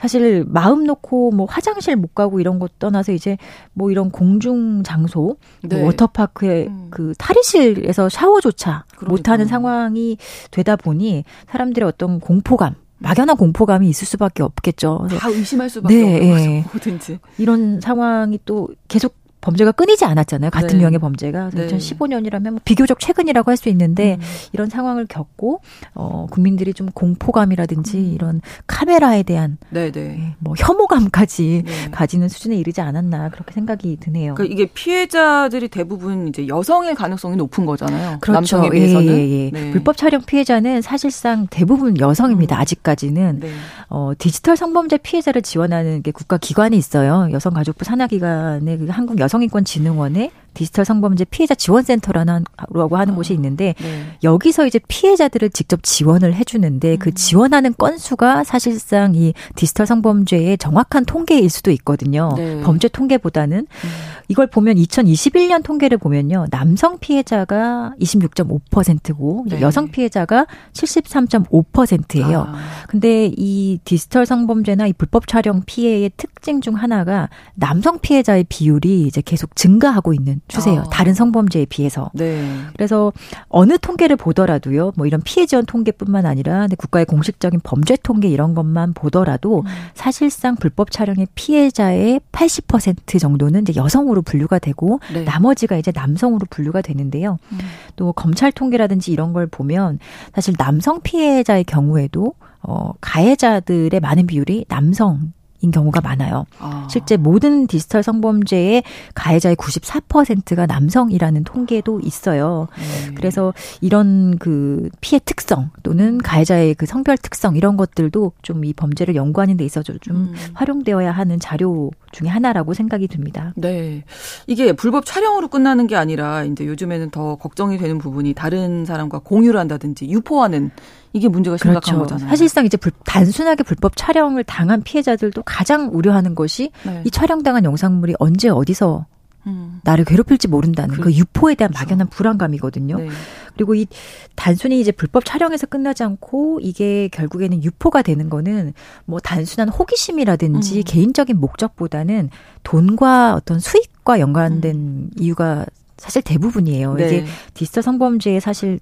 [0.00, 3.38] 사실 마음 놓고 뭐 화장실 못 가고 이런 것 떠나서 이제
[3.72, 5.76] 뭐 이런 공중 장소, 뭐 네.
[5.76, 6.88] 뭐 워터파크의 음.
[6.90, 9.10] 그 탈의실에서 샤워조차 그러니까.
[9.10, 10.18] 못하는 상황이
[10.50, 12.74] 되다 보니 사람들의 어떤 공포감
[13.04, 15.08] 막연한 공포감이 있을 수밖에 없겠죠.
[15.18, 16.64] 다 의심할 수밖에 네, 없는 예.
[16.72, 17.18] 뭐든지.
[17.38, 19.14] 이런 상황이 또 계속
[19.44, 20.50] 범죄가 끊이지 않았잖아요.
[20.50, 20.80] 같은 네.
[20.80, 21.50] 유형의 범죄가.
[21.52, 21.66] 네.
[21.68, 24.26] 2015년이라면 뭐 비교적 최근이라고 할 수 있는데 음.
[24.52, 25.60] 이런 상황을 겪고
[25.94, 28.12] 어 국민들이 좀 공포감이라든지 음.
[28.14, 29.92] 이런 카메라에 대한 네네.
[29.92, 30.16] 네.
[30.18, 31.90] 예, 뭐 혐오감까지 네.
[31.92, 34.34] 가지는 수준에 이르지 않았나 그렇게 생각이 드네요.
[34.34, 38.18] 그러니까 이게 피해자들이 대부분 이제 여성의 가능성이 높은 거잖아요.
[38.20, 38.32] 그렇죠.
[38.32, 39.06] 남성에 비해서는.
[39.06, 39.50] 예, 예, 예.
[39.50, 39.70] 네.
[39.70, 42.56] 불법 촬영 피해자는 사실상 대부분 여성입니다.
[42.56, 42.60] 음.
[42.60, 43.50] 아직까지는 네.
[43.88, 47.28] 어 디지털 성범죄 피해자를 지원하는 게 국가 기관이 있어요.
[47.30, 54.06] 여성가족부 산하기관의 그 한국 여성 여성인권진흥원의 디지털 성범죄 피해자 지원센터라고 하는 아, 곳이 있는데 네.
[54.22, 57.14] 여기서 이제 피해자들을 직접 지원을 해주는데 그 음.
[57.14, 62.32] 그 지원하는 건수가 사실상 이 디지털 성범죄의 정확한 통계일 수도 있거든요.
[62.36, 62.60] 네.
[62.62, 63.90] 범죄 통계보다는 음.
[64.28, 69.60] 이걸 보면 2021년 통계를 보면요 남성 피해자가 26.5%고 네.
[69.60, 72.46] 여성 피해자가 73.5%예요.
[72.48, 72.54] 아.
[72.88, 79.22] 근데 이 디지털 성범죄나 이 불법 촬영 피해의 특징 중 하나가 남성 피해자의 비율이 이제
[79.24, 80.80] 계속 증가하고 있는 추세예요.
[80.80, 80.84] 아.
[80.90, 82.10] 다른 성범죄에 비해서.
[82.12, 82.44] 네.
[82.74, 83.12] 그래서
[83.48, 84.92] 어느 통계를 보더라도요.
[84.96, 89.64] 뭐 이런 피해 지원 통계뿐만 아니라 국가의 공식적인 범죄 통계 이런 것만 보더라도 음.
[89.94, 95.24] 사실상 불법 촬영의 피해자의 80% 정도는 이제 여성으로 분류가 되고 네.
[95.24, 97.38] 나머지가 이제 남성으로 분류가 되는데요.
[97.52, 97.58] 음.
[97.96, 99.98] 또 검찰 통계라든지 이런 걸 보면
[100.34, 105.32] 사실 남성 피해자의 경우에도 어 가해자들의 많은 비율이 남성
[105.64, 106.46] 인 경우가 많아요.
[106.58, 106.88] 아.
[106.90, 108.82] 실제 모든 디지털 성범죄의
[109.14, 112.68] 가해자의 94%가 남성이라는 통계도 있어요.
[112.76, 113.14] 네.
[113.14, 119.14] 그래서 이런 그 피해 특성 또는 가해자의 그 성별 특성 이런 것들도 좀 이 범죄를
[119.14, 120.34] 연구하는 데 있어서 좀 음.
[120.54, 123.52] 활용되어야 하는 자료 중에 하나라고 생각이 듭니다.
[123.56, 124.04] 네.
[124.46, 129.58] 이게 불법 촬영으로 끝나는 게 아니라 이제 요즘에는 더 걱정이 되는 부분이 다른 사람과 공유를
[129.58, 130.70] 한다든지 유포하는
[131.14, 132.00] 이게 문제가 심각한 그렇죠.
[132.00, 132.28] 거잖아요.
[132.28, 137.02] 사실상 이제 불, 단순하게 불법 촬영을 당한 피해자들도 가장 우려하는 것이 네.
[137.06, 139.06] 이 촬영당한 영상물이 언제 어디서
[139.46, 139.80] 음.
[139.84, 141.84] 나를 괴롭힐지 모른다는 그, 그 유포에 대한 그렇죠.
[141.84, 142.98] 막연한 불안감이거든요.
[142.98, 143.08] 네.
[143.54, 143.86] 그리고 이
[144.34, 150.82] 단순히 이제 불법 촬영에서 끝나지 않고 이게 결국에는 유포가 되는 거는 뭐 단순한 호기심이라든지 음.
[150.84, 152.30] 개인적인 목적보다는
[152.64, 155.10] 돈과 어떤 수익과 연관된 음.
[155.16, 155.64] 이유가
[155.96, 156.94] 사실 대부분이에요.
[156.94, 157.06] 네.
[157.06, 158.80] 이게 디지털 성범죄의 사실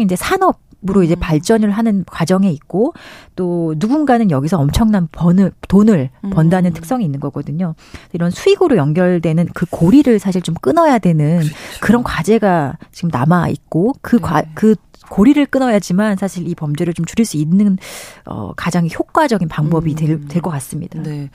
[0.00, 0.58] 이제 산업
[0.88, 1.20] 으로 이제 음.
[1.20, 2.92] 발전을 하는 과정에 있고
[3.36, 6.30] 또 누군가는 여기서 엄청난 번을 돈을 음.
[6.30, 7.76] 번다는 특성이 있는 거거든요.
[8.12, 11.54] 이런 수익으로 연결되는 그 고리를 사실 좀 끊어야 되는 그렇죠.
[11.80, 14.22] 그런 과제가 지금 남아 있고 그 네.
[14.22, 14.74] 과, 그
[15.08, 17.78] 고리를 끊어야지만 사실 이 범죄를 좀 줄일 수 있는
[18.26, 20.26] 어 가장 효과적인 방법이 음.
[20.26, 21.00] 될것 같습니다.
[21.00, 21.30] 네.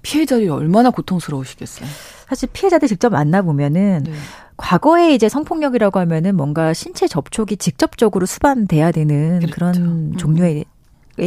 [0.00, 1.86] 피해자들이 얼마나 고통스러우시겠어요.
[2.28, 4.12] 사실 피해자들 직접 만나 보면은 네.
[4.56, 9.54] 과거에 이제 성폭력이라고 하면은 뭔가 신체 접촉이 직접적으로 수반돼야 되는 그렇죠.
[9.54, 10.16] 그런 음.
[10.16, 10.64] 종류의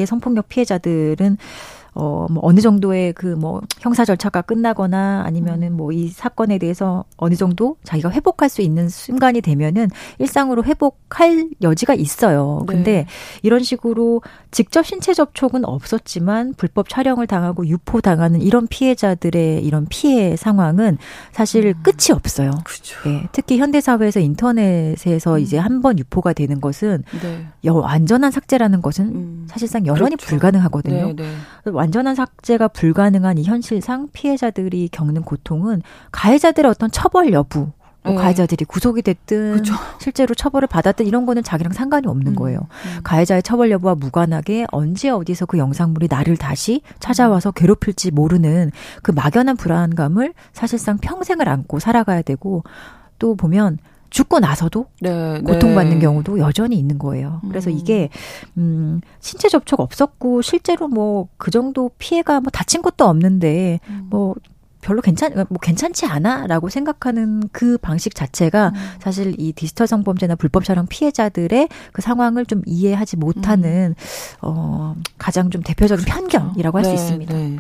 [0.07, 1.37] 성폭력 피해자들은
[1.93, 7.35] 어, 뭐 어느 정도의 그 뭐 형사 절차가 끝나거나 아니면은 뭐 이 사건에 대해서 어느
[7.35, 12.63] 정도 자기가 회복할 수 있는 순간이 되면은 일상으로 회복할 여지가 있어요.
[12.67, 12.73] 네.
[12.73, 13.05] 근데
[13.41, 14.21] 이런 식으로
[14.51, 20.97] 직접 신체 접촉은 없었지만 불법 촬영을 당하고 유포 당하는 이런 피해자들의 이런 피해 상황은
[21.31, 21.73] 사실 음.
[21.81, 22.51] 끝이 없어요.
[22.63, 22.95] 그렇죠.
[23.09, 23.27] 네.
[23.31, 25.39] 특히 현대 사회에서 인터넷에서 음.
[25.39, 27.69] 이제 한 번 유포가 되는 것은 네.
[27.69, 29.47] 완전한 삭제라는 것은 음.
[29.49, 30.27] 사실상 여전히 그렇죠.
[30.27, 31.07] 불가능하거든요.
[31.07, 31.31] 네, 네.
[31.79, 37.71] 완전한 삭제가 불가능한 이 현실상 피해자들이 겪는 고통은 가해자들의 어떤 처벌 여부
[38.03, 38.15] 뭐 네.
[38.15, 39.73] 가해자들이 구속이 됐든 그쵸.
[39.97, 42.59] 실제로 처벌을 받았든 이런 거는 자기랑 상관이 없는 음, 거예요.
[42.59, 42.99] 음.
[43.05, 48.71] 가해자의 처벌 여부와 무관하게 언제 어디서 그 영상물이 나를 다시 찾아와서 괴롭힐지 모르는
[49.01, 52.63] 그 막연한 불안감을 사실상 평생을 안고 살아가야 되고
[53.19, 53.77] 또 보면
[54.09, 55.99] 죽고 나서도 네, 고통받는 네.
[55.99, 57.41] 경우도 여전히 있는 거예요.
[57.47, 57.77] 그래서 음.
[57.77, 58.09] 이게
[58.57, 64.07] 음 신체 접촉 없었고 실제로 뭐 그 정도 피해가 뭐 다친 것도 없는데 음.
[64.09, 64.35] 뭐
[64.81, 68.73] 별로 괜찮 뭐 괜찮지 않아라고 생각하는 그 방식 자체가 음.
[68.99, 74.39] 사실 이 디지털 성범죄나 불법 촬영 피해자들의 그 상황을 좀 이해하지 못하는 음.
[74.41, 76.21] 어 가장 좀 대표적인 그렇죠.
[76.29, 77.33] 편견이라고 할수 네, 있습니다.
[77.33, 77.59] 네.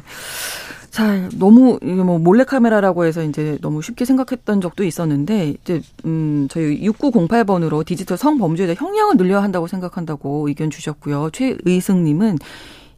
[0.89, 6.47] 자, 너무 이게 뭐 몰래 카메라라고 해서 이제 너무 쉽게 생각했던 적도 있었는데 이제 음
[6.49, 11.29] 저희 6908번으로 디지털 성범죄에 대한 형량을 늘려야 한다고 생각한다고 의견 주셨고요.
[11.31, 12.39] 최의승 님은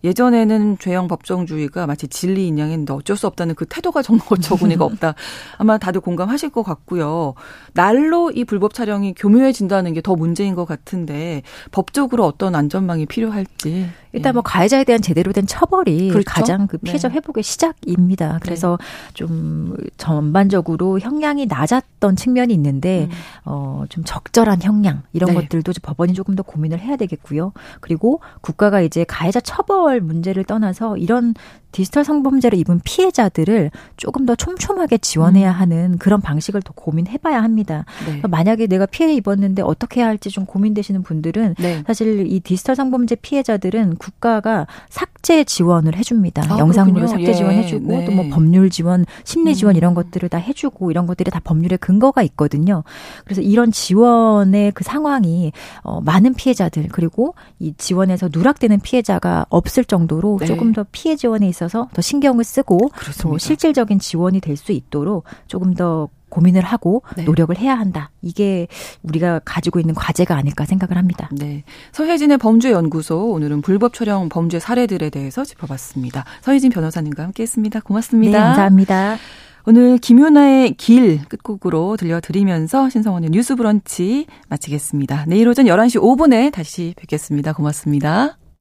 [0.03, 5.15] 예전에는 죄형 법정주의가 마치 진리 인 양인데 어쩔 수 없다는 그 태도가 정말 어처구니가 없다.
[5.57, 7.33] 아마 다들 공감하실 것 같고요.
[7.73, 13.87] 날로 이 불법 촬영이 교묘해진다는 게 더 문제인 것 같은데 법적으로 어떤 안전망이 필요할지.
[14.13, 16.25] 일단 뭐 가해자에 대한 제대로 된 처벌이 그렇죠?
[16.27, 17.15] 가장 그 피해자 네.
[17.15, 18.39] 회복의 시작입니다.
[18.41, 19.13] 그래서 네.
[19.13, 23.07] 좀 전반적으로 형량이 낮았던 측면이 있는데
[23.45, 23.51] 음.
[23.51, 25.35] 어좀 적절한 형량 이런 네.
[25.35, 27.53] 것들도 법원이 조금 더 고민을 해야 되겠고요.
[27.79, 31.33] 그리고 국가가 이제 가해자 처벌 문제를 떠나서 이런
[31.71, 35.55] 디지털 성범죄를 입은 피해자들을 조금 더 촘촘하게 지원해야 음.
[35.55, 37.85] 하는 그런 방식을 더 고민해봐야 합니다.
[38.05, 38.21] 네.
[38.27, 41.83] 만약에 내가 피해 입었는데 어떻게 해야 할지 좀 고민되시는 분들은 네.
[41.87, 46.53] 사실 이 디지털 성범죄 피해자들은 국가가 삭제 지원을 해줍니다.
[46.53, 47.33] 아, 영상으로 삭제 예.
[47.33, 48.05] 지원해주고 네.
[48.05, 49.77] 또뭐 법률 지원, 심리 지원 음.
[49.77, 52.83] 이런 것들을 다 해주고 이런 것들이 다 법률의 근거가 있거든요.
[53.23, 60.37] 그래서 이런 지원의 그 상황이 어, 많은 피해자들 그리고 이 지원에서 누락되는 피해자가 없을 정도로
[60.39, 60.45] 네.
[60.45, 65.73] 조금 더 피해 지원에 있어서 더 신경을 쓰고 또 실질적인 지원이 될 수 있도록 조금
[65.73, 67.23] 더 고민을 하고 네.
[67.23, 68.11] 노력을 해야 한다.
[68.21, 68.67] 이게
[69.03, 71.29] 우리가 가지고 있는 과제가 아닐까 생각을 합니다.
[71.31, 71.63] 네.
[71.91, 76.25] 서혜진의 범죄연구소 오늘은 불법 촬영 범죄 사례들에 대해서 짚어봤습니다.
[76.41, 77.81] 서혜진 변호사님과 함께했습니다.
[77.81, 78.37] 고맙습니다.
[78.37, 79.17] 네, 감사합니다.
[79.65, 85.25] 오늘 김윤아의 길 끝곡으로 들려드리면서 신성원의 뉴스 브런치 마치겠습니다.
[85.27, 87.53] 내일 오전 11시 5분에 다시 뵙겠습니다.
[87.53, 88.40] 고맙습니다.